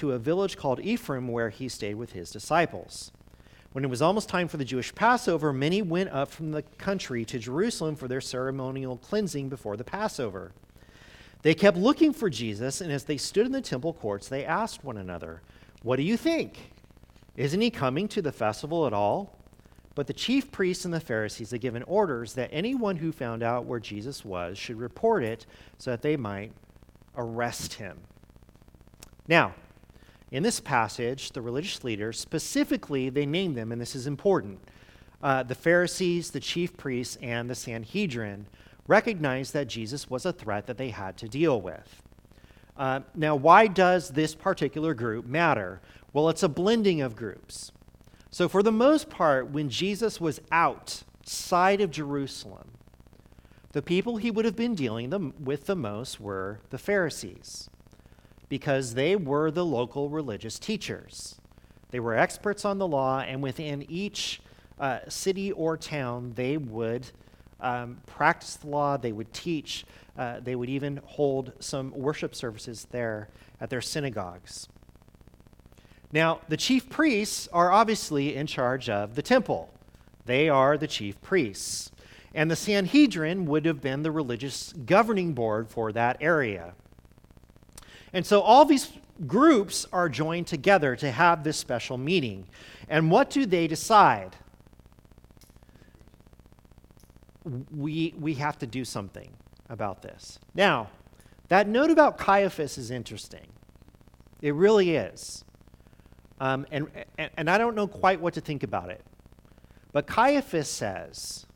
to 0.00 0.12
a 0.12 0.18
village 0.18 0.56
called 0.56 0.80
Ephraim, 0.80 1.28
where 1.28 1.50
he 1.50 1.68
stayed 1.68 1.94
with 1.94 2.12
his 2.12 2.30
disciples. 2.30 3.12
When 3.72 3.84
it 3.84 3.90
was 3.90 4.02
almost 4.02 4.28
time 4.28 4.48
for 4.48 4.56
the 4.56 4.64
Jewish 4.64 4.94
Passover, 4.94 5.52
many 5.52 5.82
went 5.82 6.10
up 6.10 6.30
from 6.30 6.50
the 6.50 6.62
country 6.62 7.24
to 7.26 7.38
Jerusalem 7.38 7.94
for 7.96 8.08
their 8.08 8.20
ceremonial 8.20 8.96
cleansing 8.96 9.48
before 9.48 9.76
the 9.76 9.84
Passover. 9.84 10.52
They 11.42 11.54
kept 11.54 11.76
looking 11.76 12.12
for 12.12 12.30
Jesus, 12.30 12.80
and 12.80 12.90
as 12.90 13.04
they 13.04 13.18
stood 13.18 13.46
in 13.46 13.52
the 13.52 13.60
temple 13.60 13.92
courts, 13.92 14.28
they 14.28 14.44
asked 14.44 14.82
one 14.82 14.96
another, 14.96 15.42
What 15.82 15.96
do 15.96 16.02
you 16.02 16.16
think? 16.16 16.72
Isn't 17.36 17.60
he 17.60 17.70
coming 17.70 18.08
to 18.08 18.22
the 18.22 18.32
festival 18.32 18.86
at 18.86 18.92
all? 18.92 19.38
But 19.94 20.06
the 20.06 20.12
chief 20.14 20.50
priests 20.50 20.84
and 20.86 20.94
the 20.94 21.00
Pharisees 21.00 21.50
had 21.50 21.60
given 21.60 21.82
orders 21.82 22.32
that 22.34 22.48
anyone 22.52 22.96
who 22.96 23.12
found 23.12 23.42
out 23.42 23.66
where 23.66 23.80
Jesus 23.80 24.24
was 24.24 24.56
should 24.56 24.78
report 24.78 25.22
it 25.22 25.46
so 25.78 25.90
that 25.90 26.02
they 26.02 26.16
might 26.16 26.52
arrest 27.16 27.74
him. 27.74 27.98
Now, 29.28 29.54
in 30.30 30.42
this 30.42 30.60
passage, 30.60 31.32
the 31.32 31.42
religious 31.42 31.82
leaders, 31.82 32.18
specifically, 32.18 33.10
they 33.10 33.26
name 33.26 33.54
them, 33.54 33.72
and 33.72 33.80
this 33.80 33.96
is 33.96 34.06
important. 34.06 34.60
Uh, 35.22 35.42
the 35.42 35.54
Pharisees, 35.54 36.30
the 36.30 36.40
chief 36.40 36.76
priests, 36.76 37.16
and 37.20 37.50
the 37.50 37.54
Sanhedrin 37.54 38.46
recognized 38.86 39.52
that 39.52 39.68
Jesus 39.68 40.08
was 40.08 40.24
a 40.24 40.32
threat 40.32 40.66
that 40.66 40.78
they 40.78 40.90
had 40.90 41.16
to 41.18 41.28
deal 41.28 41.60
with. 41.60 42.02
Uh, 42.76 43.00
now, 43.14 43.34
why 43.36 43.66
does 43.66 44.10
this 44.10 44.34
particular 44.34 44.94
group 44.94 45.26
matter? 45.26 45.80
Well, 46.12 46.28
it's 46.28 46.42
a 46.42 46.48
blending 46.48 47.00
of 47.02 47.14
groups. 47.14 47.72
So, 48.30 48.48
for 48.48 48.62
the 48.62 48.72
most 48.72 49.10
part, 49.10 49.50
when 49.50 49.68
Jesus 49.68 50.20
was 50.20 50.40
outside 50.50 51.80
of 51.80 51.90
Jerusalem, 51.90 52.70
the 53.72 53.82
people 53.82 54.16
he 54.16 54.30
would 54.30 54.44
have 54.44 54.56
been 54.56 54.74
dealing 54.74 55.34
with 55.38 55.66
the 55.66 55.76
most 55.76 56.20
were 56.20 56.60
the 56.70 56.78
Pharisees, 56.78 57.68
because 58.50 58.92
they 58.92 59.16
were 59.16 59.50
the 59.50 59.64
local 59.64 60.10
religious 60.10 60.58
teachers. 60.58 61.40
They 61.90 62.00
were 62.00 62.14
experts 62.14 62.66
on 62.66 62.76
the 62.76 62.86
law, 62.86 63.20
and 63.20 63.42
within 63.42 63.90
each 63.90 64.42
uh, 64.78 64.98
city 65.08 65.52
or 65.52 65.78
town, 65.78 66.32
they 66.34 66.58
would 66.58 67.06
um, 67.60 67.98
practice 68.06 68.56
the 68.56 68.68
law, 68.68 68.96
they 68.96 69.12
would 69.12 69.32
teach, 69.32 69.86
uh, 70.18 70.40
they 70.40 70.56
would 70.56 70.68
even 70.68 71.00
hold 71.04 71.52
some 71.60 71.92
worship 71.92 72.34
services 72.34 72.86
there 72.90 73.28
at 73.60 73.70
their 73.70 73.80
synagogues. 73.80 74.68
Now, 76.12 76.40
the 76.48 76.56
chief 76.56 76.90
priests 76.90 77.48
are 77.52 77.70
obviously 77.70 78.34
in 78.34 78.46
charge 78.46 78.88
of 78.88 79.14
the 79.14 79.22
temple. 79.22 79.72
They 80.26 80.48
are 80.48 80.76
the 80.76 80.88
chief 80.88 81.20
priests. 81.22 81.92
And 82.34 82.50
the 82.50 82.56
Sanhedrin 82.56 83.46
would 83.46 83.64
have 83.64 83.80
been 83.80 84.02
the 84.02 84.10
religious 84.10 84.72
governing 84.72 85.34
board 85.34 85.68
for 85.68 85.92
that 85.92 86.16
area. 86.20 86.74
And 88.12 88.26
so 88.26 88.40
all 88.40 88.64
these 88.64 88.92
groups 89.26 89.86
are 89.92 90.08
joined 90.08 90.46
together 90.46 90.96
to 90.96 91.10
have 91.10 91.44
this 91.44 91.56
special 91.56 91.98
meeting. 91.98 92.46
And 92.88 93.10
what 93.10 93.30
do 93.30 93.46
they 93.46 93.66
decide? 93.66 94.36
We, 97.70 98.14
we 98.18 98.34
have 98.34 98.58
to 98.58 98.66
do 98.66 98.84
something 98.84 99.32
about 99.68 100.02
this. 100.02 100.38
Now, 100.54 100.88
that 101.48 101.68
note 101.68 101.90
about 101.90 102.18
Caiaphas 102.18 102.78
is 102.78 102.90
interesting. 102.90 103.46
It 104.40 104.54
really 104.54 104.96
is. 104.96 105.44
Um, 106.40 106.66
and, 106.70 106.88
and, 107.18 107.30
and 107.36 107.50
I 107.50 107.58
don't 107.58 107.74
know 107.74 107.86
quite 107.86 108.20
what 108.20 108.34
to 108.34 108.40
think 108.40 108.62
about 108.62 108.90
it. 108.90 109.02
But 109.92 110.06
Caiaphas 110.06 110.68
says, 110.68 111.46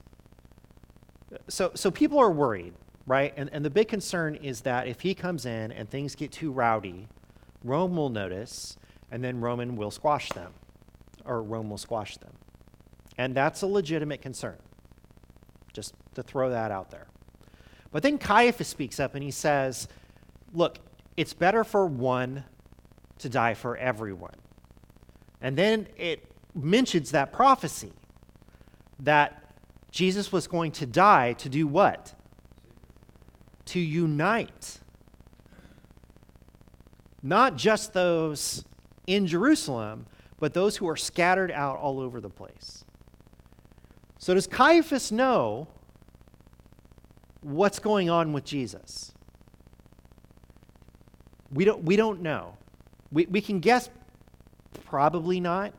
so, 1.49 1.71
so 1.75 1.91
people 1.91 2.19
are 2.19 2.31
worried, 2.31 2.75
right? 3.07 3.33
And, 3.37 3.51
and 3.53 3.65
the 3.65 3.71
big 3.71 3.89
concern 3.89 4.37
is 4.37 4.63
that 4.63 4.87
if 4.87 5.01
he 5.01 5.15
comes 5.15 5.47
in 5.47 5.73
and 5.73 5.89
things 5.89 6.15
get 6.15 6.33
too 6.33 6.51
rowdy, 6.51 7.09
Rome 7.63 7.97
will 7.97 8.11
notice, 8.11 8.77
and 9.11 9.23
then 9.23 9.41
Roman 9.41 9.77
will 9.77 9.91
squash 9.91 10.29
them, 10.31 10.53
or 11.25 11.43
Rome 11.43 11.71
will 11.71 11.79
squash 11.79 12.17
them. 12.17 12.33
And 13.17 13.35
that's 13.35 13.63
a 13.63 13.67
legitimate 13.67 14.23
concern, 14.23 14.57
just 15.73 15.95
to 16.15 16.23
throw 16.23 16.51
that 16.51 16.71
out 16.71 16.91
there. 16.91 17.07
But 17.93 18.03
then 18.03 18.19
Caiaphas 18.19 18.69
speaks 18.69 18.99
up 18.99 19.15
and 19.15 19.23
he 19.23 19.31
says, 19.31 19.87
Look, 20.53 20.79
it's 21.17 21.33
better 21.33 21.65
for 21.65 21.87
one 21.87 22.45
to 23.19 23.29
die 23.29 23.55
for 23.55 23.77
everyone. 23.77 24.35
And 25.41 25.57
then 25.57 25.87
it 25.97 26.25
mentions 26.55 27.11
that 27.13 27.33
prophecy 27.33 27.93
that 29.01 29.55
Jesus 29.91 30.33
was 30.33 30.47
going 30.47 30.73
to 30.73 30.87
die 30.87 31.35
to 31.35 31.49
do 31.49 31.67
what? 31.67 32.15
To 33.67 33.81
unite. 33.81 34.81
Not 37.23 37.57
just 37.57 37.93
those 37.93 38.65
in 39.07 39.27
Jerusalem, 39.27 40.07
but 40.39 40.53
those 40.53 40.77
who 40.77 40.89
are 40.89 40.97
scattered 40.97 41.51
out 41.51 41.79
all 41.79 42.01
over 42.01 42.21
the 42.21 42.29
place. 42.29 42.85
So, 44.19 44.35
does 44.35 44.47
Caiaphas 44.47 45.11
know 45.11 45.69
what's 47.41 47.79
going 47.79 48.11
on 48.11 48.33
with 48.33 48.45
Jesus? 48.45 49.13
We 51.51 51.65
don't, 51.65 51.85
we 51.85 51.97
don't 51.97 52.21
know. 52.21 52.57
We, 53.13 53.27
we 53.27 53.41
can 53.41 53.61
guess 53.61 53.89
Probably 54.95 55.41
not. 55.41 55.73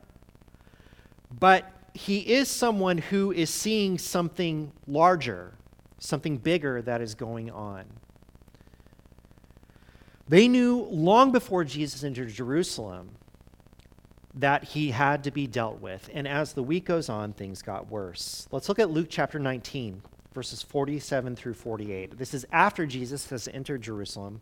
But 1.40 1.72
he 1.94 2.18
is 2.18 2.48
someone 2.48 2.98
who 2.98 3.32
is 3.32 3.48
seeing 3.48 3.96
something 3.96 4.72
larger, 4.86 5.54
something 5.98 6.36
bigger 6.36 6.82
that 6.82 7.00
is 7.00 7.14
going 7.14 7.50
on. 7.50 7.84
They 10.28 10.48
knew 10.48 10.88
long 10.90 11.30
before 11.32 11.64
Jesus 11.64 12.02
entered 12.02 12.28
Jerusalem 12.28 13.10
that 14.34 14.64
he 14.64 14.90
had 14.90 15.24
to 15.24 15.30
be 15.30 15.46
dealt 15.46 15.80
with. 15.80 16.10
And 16.12 16.28
as 16.28 16.52
the 16.52 16.62
week 16.62 16.84
goes 16.84 17.08
on, 17.08 17.32
things 17.32 17.62
got 17.62 17.90
worse. 17.90 18.46
Let's 18.50 18.68
look 18.68 18.78
at 18.78 18.90
Luke 18.90 19.06
chapter 19.08 19.38
19, 19.38 20.02
verses 20.34 20.62
47 20.62 21.36
through 21.36 21.54
48. 21.54 22.18
This 22.18 22.34
is 22.34 22.44
after 22.52 22.86
Jesus 22.86 23.30
has 23.30 23.48
entered 23.48 23.82
Jerusalem. 23.82 24.40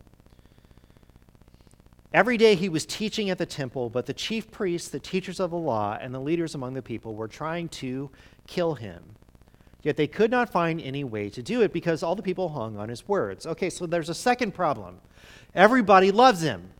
Every 2.13 2.37
day 2.37 2.55
he 2.55 2.69
was 2.69 2.85
teaching 2.85 3.29
at 3.29 3.37
the 3.37 3.45
temple, 3.45 3.89
but 3.89 4.05
the 4.05 4.13
chief 4.13 4.49
priests, 4.49 4.89
the 4.89 4.99
teachers 4.99 5.39
of 5.39 5.51
the 5.51 5.57
law, 5.57 5.97
and 5.99 6.13
the 6.13 6.19
leaders 6.19 6.55
among 6.55 6.73
the 6.73 6.81
people 6.81 7.13
were 7.13 7.27
trying 7.27 7.69
to 7.69 8.09
kill 8.47 8.75
him. 8.75 9.03
Yet 9.85 9.97
they 9.97 10.07
could 10.07 10.31
not 10.31 10.51
find 10.51 10.81
any 10.81 11.03
way 11.03 11.29
to 11.29 11.43
do 11.43 11.61
it 11.61 11.71
because 11.71 12.01
all 12.01 12.15
the 12.15 12.23
people 12.23 12.49
hung 12.49 12.75
on 12.75 12.89
his 12.89 13.07
words. 13.07 13.45
Okay, 13.45 13.69
so 13.69 13.85
there's 13.85 14.09
a 14.09 14.15
second 14.15 14.55
problem. 14.55 14.99
Everybody 15.53 16.09
loves 16.09 16.41
him. 16.41 16.71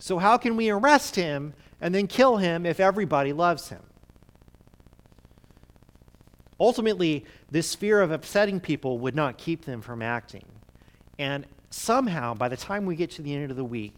So, 0.00 0.18
how 0.18 0.36
can 0.36 0.56
we 0.56 0.68
arrest 0.68 1.14
him 1.14 1.54
and 1.80 1.94
then 1.94 2.08
kill 2.08 2.38
him 2.38 2.66
if 2.66 2.80
everybody 2.80 3.32
loves 3.32 3.68
him? 3.68 3.82
Ultimately, 6.58 7.24
this 7.48 7.76
fear 7.76 8.00
of 8.00 8.10
upsetting 8.10 8.58
people 8.58 8.98
would 8.98 9.14
not 9.14 9.38
keep 9.38 9.66
them 9.66 9.80
from 9.82 10.02
acting. 10.02 10.44
And 11.20 11.46
somehow, 11.70 12.34
by 12.34 12.48
the 12.48 12.56
time 12.56 12.84
we 12.84 12.96
get 12.96 13.12
to 13.12 13.22
the 13.22 13.32
end 13.32 13.52
of 13.52 13.56
the 13.56 13.64
week, 13.64 13.94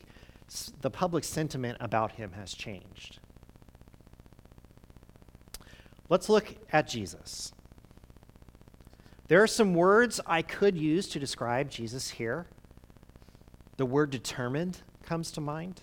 the 0.82 0.90
public 0.90 1.24
sentiment 1.24 1.78
about 1.80 2.12
him 2.12 2.32
has 2.32 2.52
changed. 2.52 3.18
Let's 6.08 6.28
look 6.28 6.54
at 6.72 6.88
Jesus. 6.88 7.52
There 9.28 9.42
are 9.42 9.46
some 9.46 9.74
words 9.74 10.20
I 10.26 10.42
could 10.42 10.76
use 10.76 11.08
to 11.08 11.18
describe 11.18 11.70
Jesus 11.70 12.10
here. 12.10 12.46
The 13.76 13.86
word 13.86 14.10
determined 14.10 14.82
comes 15.02 15.30
to 15.32 15.40
mind. 15.40 15.80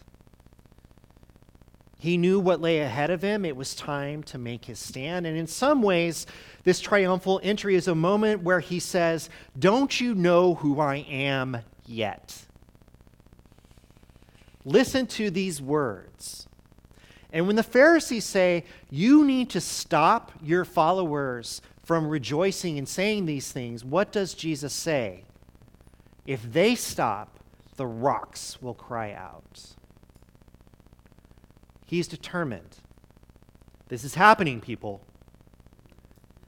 He 2.00 2.16
knew 2.16 2.40
what 2.40 2.62
lay 2.62 2.80
ahead 2.80 3.10
of 3.10 3.22
him. 3.22 3.44
It 3.44 3.58
was 3.58 3.76
time 3.76 4.24
to 4.24 4.38
make 4.38 4.66
his 4.66 4.80
stand. 4.80 5.28
And 5.28 5.38
in 5.38 5.48
some 5.48 5.82
ways, 5.82 6.26
this 6.64 6.80
triumphal 6.80 7.42
entry 7.44 7.76
is 7.76 7.90
a 7.90 7.96
moment 7.96 8.42
where 8.42 8.62
he 8.62 8.80
says, 8.80 9.30
Don't 9.58 10.00
you 10.00 10.16
know 10.16 10.56
who 10.56 10.80
I 10.80 10.98
am 11.10 11.58
yet? 11.86 12.46
Listen 14.64 15.08
to 15.08 15.30
these 15.30 15.62
words. 15.62 16.48
And 17.32 17.46
when 17.46 17.56
the 17.56 17.64
Pharisees 17.64 18.26
say, 18.26 18.66
You 18.90 19.24
need 19.24 19.50
to 19.52 19.62
stop 19.62 20.32
your 20.42 20.66
followers 20.66 21.62
from 21.84 22.08
rejoicing 22.08 22.78
and 22.78 22.88
saying 22.88 23.26
these 23.26 23.52
things, 23.52 23.84
what 23.84 24.12
does 24.12 24.36
Jesus 24.36 24.74
say? 24.74 25.24
If 26.26 26.54
they 26.54 26.76
stop, 26.76 27.40
the 27.78 27.88
rocks 27.88 28.62
will 28.62 28.76
cry 28.76 29.12
out. 29.14 29.74
He's 31.86 32.08
determined. 32.08 32.78
This 33.88 34.04
is 34.04 34.14
happening, 34.14 34.62
people. 34.62 35.02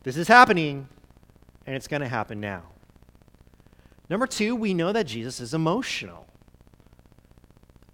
This 0.03 0.17
is 0.17 0.27
happening, 0.27 0.87
and 1.65 1.75
it's 1.75 1.87
going 1.87 2.01
to 2.03 2.07
happen 2.07 2.39
now. 2.39 2.63
Number 4.09 4.27
two, 4.27 4.55
we 4.55 4.75
know 4.75 4.91
that 4.91 5.07
Jesus 5.07 5.39
is 5.39 5.53
emotional. 5.53 6.27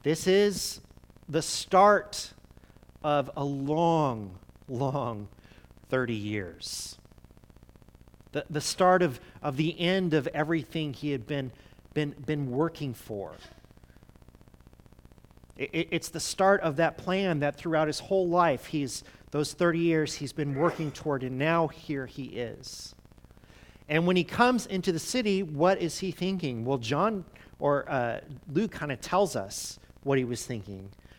This 0.03 0.27
is 0.27 0.81
the 1.29 1.41
start 1.41 2.33
of 3.07 3.31
a 3.37 3.43
long, 3.43 4.37
long 4.67 5.29
30 5.87 6.13
years. 6.13 6.97
The, 8.33 8.43
the 8.49 8.59
start 8.59 9.01
of, 9.01 9.21
of 9.41 9.55
the 9.55 9.79
end 9.79 10.13
of 10.13 10.27
everything 10.33 10.91
he 10.91 11.11
had 11.11 11.25
been, 11.25 11.53
been, 11.93 12.13
been 12.25 12.51
working 12.51 12.93
for. 12.93 13.31
It, 15.55 15.87
it's 15.89 16.09
the 16.09 16.19
start 16.19 16.59
of 16.59 16.75
that 16.75 16.97
plan 16.97 17.39
that 17.39 17.55
throughout 17.55 17.87
his 17.87 18.01
whole 18.01 18.27
life, 18.27 18.65
he's, 18.65 19.05
those 19.31 19.53
30 19.53 19.79
years, 19.79 20.15
he's 20.15 20.33
been 20.33 20.53
working 20.53 20.91
toward, 20.91 21.23
and 21.23 21.39
now 21.39 21.67
here 21.67 22.07
he 22.07 22.25
is. 22.25 22.93
And 23.87 24.05
when 24.05 24.17
he 24.17 24.25
comes 24.25 24.65
into 24.65 24.91
the 24.91 24.99
city, 24.99 25.43
what 25.43 25.81
is 25.81 25.99
he 25.99 26.11
thinking? 26.11 26.65
Well, 26.65 26.77
John 26.77 27.23
or 27.57 27.89
uh, 27.89 28.19
Luke 28.51 28.71
kind 28.71 28.91
of 28.91 28.99
tells 28.99 29.37
us 29.37 29.79
what 30.03 30.17
he 30.17 30.25
was 30.25 30.45
thinking. 30.45 30.89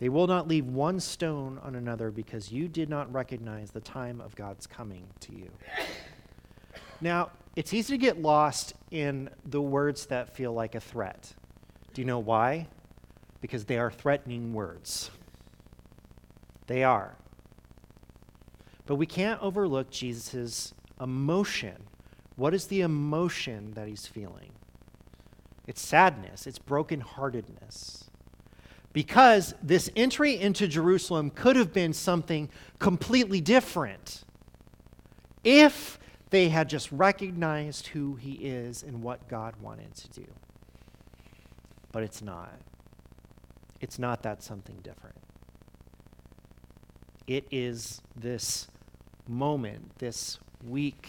They 0.00 0.08
will 0.08 0.26
not 0.26 0.48
leave 0.48 0.66
one 0.66 0.98
stone 0.98 1.60
on 1.62 1.76
another 1.76 2.10
because 2.10 2.50
you 2.50 2.66
did 2.66 2.88
not 2.88 3.12
recognize 3.12 3.70
the 3.70 3.80
time 3.80 4.20
of 4.20 4.34
God's 4.34 4.66
coming 4.66 5.06
to 5.20 5.32
you. 5.32 5.50
Now, 7.00 7.30
it's 7.54 7.72
easy 7.72 7.94
to 7.94 7.98
get 7.98 8.20
lost 8.20 8.74
in 8.90 9.30
the 9.46 9.62
words 9.62 10.06
that 10.06 10.34
feel 10.34 10.52
like 10.52 10.74
a 10.74 10.80
threat. 10.80 11.32
Do 11.94 12.02
you 12.02 12.06
know 12.06 12.18
why? 12.18 12.66
because 13.40 13.64
they 13.64 13.78
are 13.78 13.90
threatening 13.90 14.52
words. 14.52 15.10
They 16.66 16.84
are. 16.84 17.16
But 18.86 18.96
we 18.96 19.06
can't 19.06 19.42
overlook 19.42 19.90
Jesus' 19.90 20.74
emotion. 21.00 21.84
What 22.36 22.54
is 22.54 22.66
the 22.66 22.82
emotion 22.82 23.72
that 23.72 23.88
he's 23.88 24.06
feeling? 24.06 24.52
It's 25.66 25.80
sadness, 25.80 26.46
it's 26.46 26.58
brokenheartedness. 26.58 28.09
Because 28.92 29.54
this 29.62 29.88
entry 29.94 30.36
into 30.36 30.66
Jerusalem 30.66 31.30
could 31.30 31.56
have 31.56 31.72
been 31.72 31.92
something 31.92 32.48
completely 32.78 33.40
different 33.40 34.24
if 35.44 35.98
they 36.30 36.48
had 36.48 36.68
just 36.68 36.90
recognized 36.90 37.88
who 37.88 38.16
he 38.16 38.32
is 38.32 38.82
and 38.82 39.02
what 39.02 39.28
God 39.28 39.54
wanted 39.60 39.94
to 39.94 40.08
do. 40.20 40.26
But 41.92 42.02
it's 42.02 42.22
not. 42.22 42.60
It's 43.80 43.98
not 43.98 44.22
that 44.22 44.42
something 44.42 44.78
different. 44.82 45.16
It 47.26 47.46
is 47.50 48.02
this 48.16 48.68
moment, 49.28 49.98
this 49.98 50.38
week, 50.66 51.08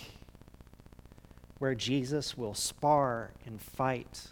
where 1.58 1.76
Jesus 1.76 2.38
will 2.38 2.54
spar 2.54 3.32
and 3.46 3.62
fight, 3.62 4.32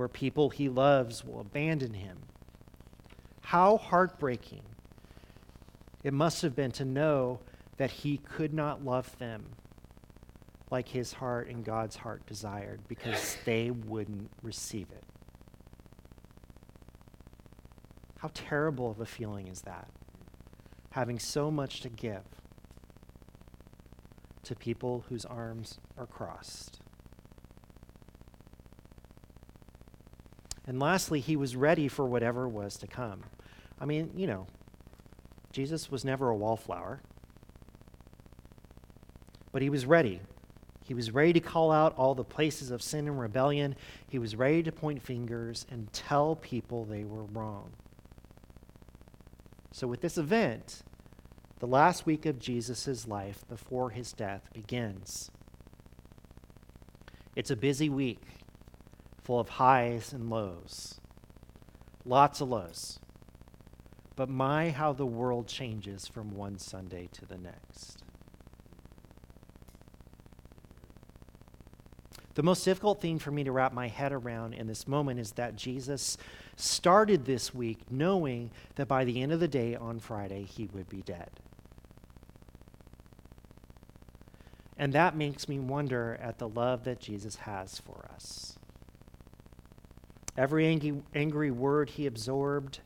where 0.00 0.08
people 0.08 0.48
he 0.48 0.66
loves 0.66 1.26
will 1.26 1.40
abandon 1.40 1.92
him. 1.92 2.16
How 3.42 3.76
heartbreaking 3.76 4.62
it 6.02 6.14
must 6.14 6.40
have 6.40 6.56
been 6.56 6.70
to 6.70 6.86
know 6.86 7.40
that 7.76 7.90
he 7.90 8.16
could 8.16 8.54
not 8.54 8.82
love 8.82 9.18
them 9.18 9.44
like 10.70 10.88
his 10.88 11.12
heart 11.12 11.48
and 11.48 11.62
God's 11.62 11.96
heart 11.96 12.24
desired 12.24 12.80
because 12.88 13.36
they 13.44 13.70
wouldn't 13.70 14.30
receive 14.42 14.86
it. 14.90 15.04
How 18.20 18.30
terrible 18.32 18.90
of 18.90 19.00
a 19.00 19.06
feeling 19.06 19.48
is 19.48 19.60
that? 19.62 19.90
Having 20.92 21.18
so 21.18 21.50
much 21.50 21.82
to 21.82 21.90
give 21.90 22.22
to 24.44 24.54
people 24.54 25.04
whose 25.10 25.26
arms 25.26 25.78
are 25.98 26.06
crossed. 26.06 26.80
And 30.70 30.78
lastly, 30.78 31.18
he 31.18 31.34
was 31.34 31.56
ready 31.56 31.88
for 31.88 32.06
whatever 32.06 32.46
was 32.46 32.76
to 32.76 32.86
come. 32.86 33.24
I 33.80 33.86
mean, 33.86 34.12
you 34.14 34.28
know, 34.28 34.46
Jesus 35.50 35.90
was 35.90 36.04
never 36.04 36.28
a 36.28 36.36
wallflower, 36.36 37.00
but 39.50 39.62
he 39.62 39.68
was 39.68 39.84
ready. 39.84 40.20
He 40.84 40.94
was 40.94 41.10
ready 41.10 41.32
to 41.32 41.40
call 41.40 41.72
out 41.72 41.96
all 41.96 42.14
the 42.14 42.22
places 42.22 42.70
of 42.70 42.82
sin 42.82 43.08
and 43.08 43.18
rebellion. 43.18 43.74
He 44.08 44.20
was 44.20 44.36
ready 44.36 44.62
to 44.62 44.70
point 44.70 45.02
fingers 45.02 45.66
and 45.72 45.92
tell 45.92 46.36
people 46.36 46.84
they 46.84 47.02
were 47.02 47.24
wrong. 47.24 47.72
So, 49.72 49.88
with 49.88 50.02
this 50.02 50.18
event, 50.18 50.82
the 51.58 51.66
last 51.66 52.06
week 52.06 52.26
of 52.26 52.38
Jesus' 52.38 53.08
life 53.08 53.42
before 53.48 53.90
his 53.90 54.12
death 54.12 54.48
begins. 54.52 55.32
It's 57.34 57.50
a 57.50 57.56
busy 57.56 57.88
week 57.88 58.22
full 59.30 59.38
of 59.38 59.48
highs 59.48 60.12
and 60.12 60.28
lows, 60.28 60.98
lots 62.04 62.40
of 62.40 62.48
lows. 62.48 62.98
But 64.16 64.28
my, 64.28 64.70
how 64.70 64.92
the 64.92 65.06
world 65.06 65.46
changes 65.46 66.08
from 66.08 66.34
one 66.34 66.58
Sunday 66.58 67.08
to 67.12 67.26
the 67.26 67.38
next. 67.38 68.02
The 72.34 72.42
most 72.42 72.64
difficult 72.64 73.00
thing 73.00 73.20
for 73.20 73.30
me 73.30 73.44
to 73.44 73.52
wrap 73.52 73.72
my 73.72 73.86
head 73.86 74.10
around 74.10 74.54
in 74.54 74.66
this 74.66 74.88
moment 74.88 75.20
is 75.20 75.30
that 75.34 75.54
Jesus 75.54 76.18
started 76.56 77.24
this 77.24 77.54
week 77.54 77.78
knowing 77.88 78.50
that 78.74 78.88
by 78.88 79.04
the 79.04 79.22
end 79.22 79.30
of 79.30 79.38
the 79.38 79.46
day 79.46 79.76
on 79.76 80.00
Friday, 80.00 80.42
he 80.42 80.66
would 80.72 80.88
be 80.88 81.02
dead. 81.02 81.30
And 84.76 84.92
that 84.94 85.14
makes 85.14 85.48
me 85.48 85.60
wonder 85.60 86.18
at 86.20 86.38
the 86.38 86.48
love 86.48 86.82
that 86.82 86.98
Jesus 86.98 87.36
has 87.36 87.78
for 87.78 88.10
us. 88.12 88.56
Every 90.36 90.66
angry, 90.66 91.02
angry 91.14 91.50
word 91.50 91.90
he 91.90 92.06
absorbed, 92.06 92.80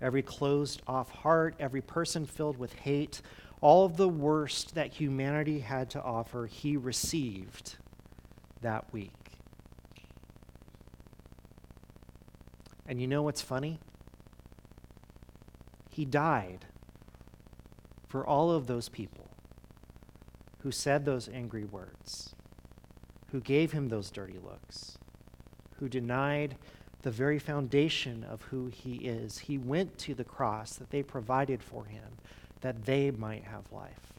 every 0.00 0.22
closed 0.22 0.82
off 0.86 1.10
heart, 1.10 1.54
every 1.60 1.82
person 1.82 2.26
filled 2.26 2.56
with 2.56 2.74
hate, 2.74 3.20
all 3.60 3.84
of 3.84 3.96
the 3.96 4.08
worst 4.08 4.74
that 4.74 4.94
humanity 4.94 5.60
had 5.60 5.90
to 5.90 6.02
offer, 6.02 6.46
he 6.46 6.76
received 6.76 7.76
that 8.62 8.90
week. 8.92 9.12
And 12.86 13.00
you 13.00 13.06
know 13.06 13.22
what's 13.22 13.42
funny? 13.42 13.78
He 15.90 16.04
died 16.04 16.66
for 18.08 18.26
all 18.26 18.50
of 18.50 18.66
those 18.66 18.88
people 18.88 19.28
who 20.62 20.72
said 20.72 21.04
those 21.04 21.28
angry 21.28 21.64
words, 21.64 22.34
who 23.30 23.40
gave 23.40 23.72
him 23.72 23.88
those 23.88 24.10
dirty 24.10 24.38
looks, 24.42 24.98
who 25.80 25.88
denied 25.88 26.56
the 27.02 27.10
very 27.10 27.38
foundation 27.38 28.24
of 28.24 28.42
who 28.42 28.68
he 28.68 28.96
is. 28.96 29.38
He 29.38 29.58
went 29.58 29.98
to 29.98 30.14
the 30.14 30.24
cross 30.24 30.74
that 30.76 30.90
they 30.90 31.02
provided 31.02 31.62
for 31.62 31.86
him 31.86 32.04
that 32.60 32.84
they 32.84 33.10
might 33.10 33.44
have 33.44 33.72
life. 33.72 34.12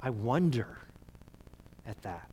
I 0.00 0.10
wonder 0.10 0.78
at 1.86 2.00
that 2.02 2.28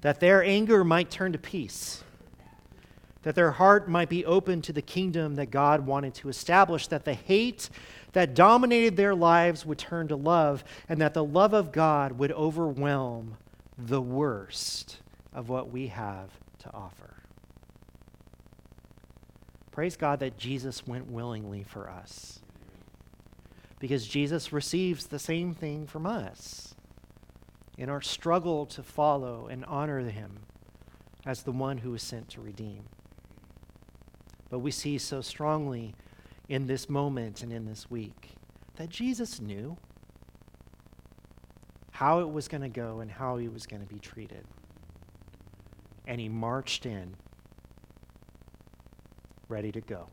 that 0.00 0.20
their 0.20 0.44
anger 0.44 0.84
might 0.84 1.10
turn 1.10 1.32
to 1.32 1.38
peace, 1.38 2.04
that 3.22 3.34
their 3.34 3.50
heart 3.50 3.88
might 3.88 4.08
be 4.08 4.24
open 4.24 4.62
to 4.62 4.72
the 4.72 4.80
kingdom 4.80 5.34
that 5.34 5.50
God 5.50 5.84
wanted 5.86 6.14
to 6.14 6.28
establish, 6.28 6.86
that 6.86 7.04
the 7.04 7.14
hate 7.14 7.68
that 8.12 8.34
dominated 8.34 8.96
their 8.96 9.14
lives 9.14 9.66
would 9.66 9.78
turn 9.78 10.06
to 10.06 10.14
love, 10.14 10.62
and 10.88 11.00
that 11.00 11.14
the 11.14 11.24
love 11.24 11.52
of 11.52 11.72
God 11.72 12.12
would 12.12 12.30
overwhelm 12.30 13.36
the 13.78 14.02
worst 14.02 14.98
of 15.32 15.48
what 15.48 15.70
we 15.70 15.86
have 15.86 16.30
to 16.58 16.74
offer. 16.74 17.22
Praise 19.70 19.96
God 19.96 20.18
that 20.18 20.36
Jesus 20.36 20.86
went 20.86 21.08
willingly 21.08 21.62
for 21.62 21.88
us. 21.88 22.40
Because 23.78 24.08
Jesus 24.08 24.52
receives 24.52 25.06
the 25.06 25.20
same 25.20 25.54
thing 25.54 25.86
from 25.86 26.04
us 26.04 26.74
in 27.76 27.88
our 27.88 28.02
struggle 28.02 28.66
to 28.66 28.82
follow 28.82 29.46
and 29.46 29.64
honor 29.66 30.00
him 30.00 30.40
as 31.24 31.44
the 31.44 31.52
one 31.52 31.78
who 31.78 31.92
was 31.92 32.02
sent 32.02 32.28
to 32.30 32.40
redeem. 32.40 32.82
But 34.50 34.58
we 34.58 34.72
see 34.72 34.98
so 34.98 35.20
strongly 35.20 35.94
in 36.48 36.66
this 36.66 36.88
moment 36.88 37.44
and 37.44 37.52
in 37.52 37.66
this 37.66 37.88
week 37.88 38.30
that 38.74 38.88
Jesus 38.88 39.40
knew 39.40 39.76
how 41.98 42.20
it 42.20 42.30
was 42.30 42.46
going 42.46 42.60
to 42.60 42.68
go 42.68 43.00
and 43.00 43.10
how 43.10 43.38
he 43.38 43.48
was 43.48 43.66
going 43.66 43.82
to 43.82 43.92
be 43.92 43.98
treated. 43.98 44.44
And 46.06 46.20
he 46.20 46.28
marched 46.28 46.86
in 46.86 47.16
ready 49.48 49.72
to 49.72 49.80
go. 49.80 50.06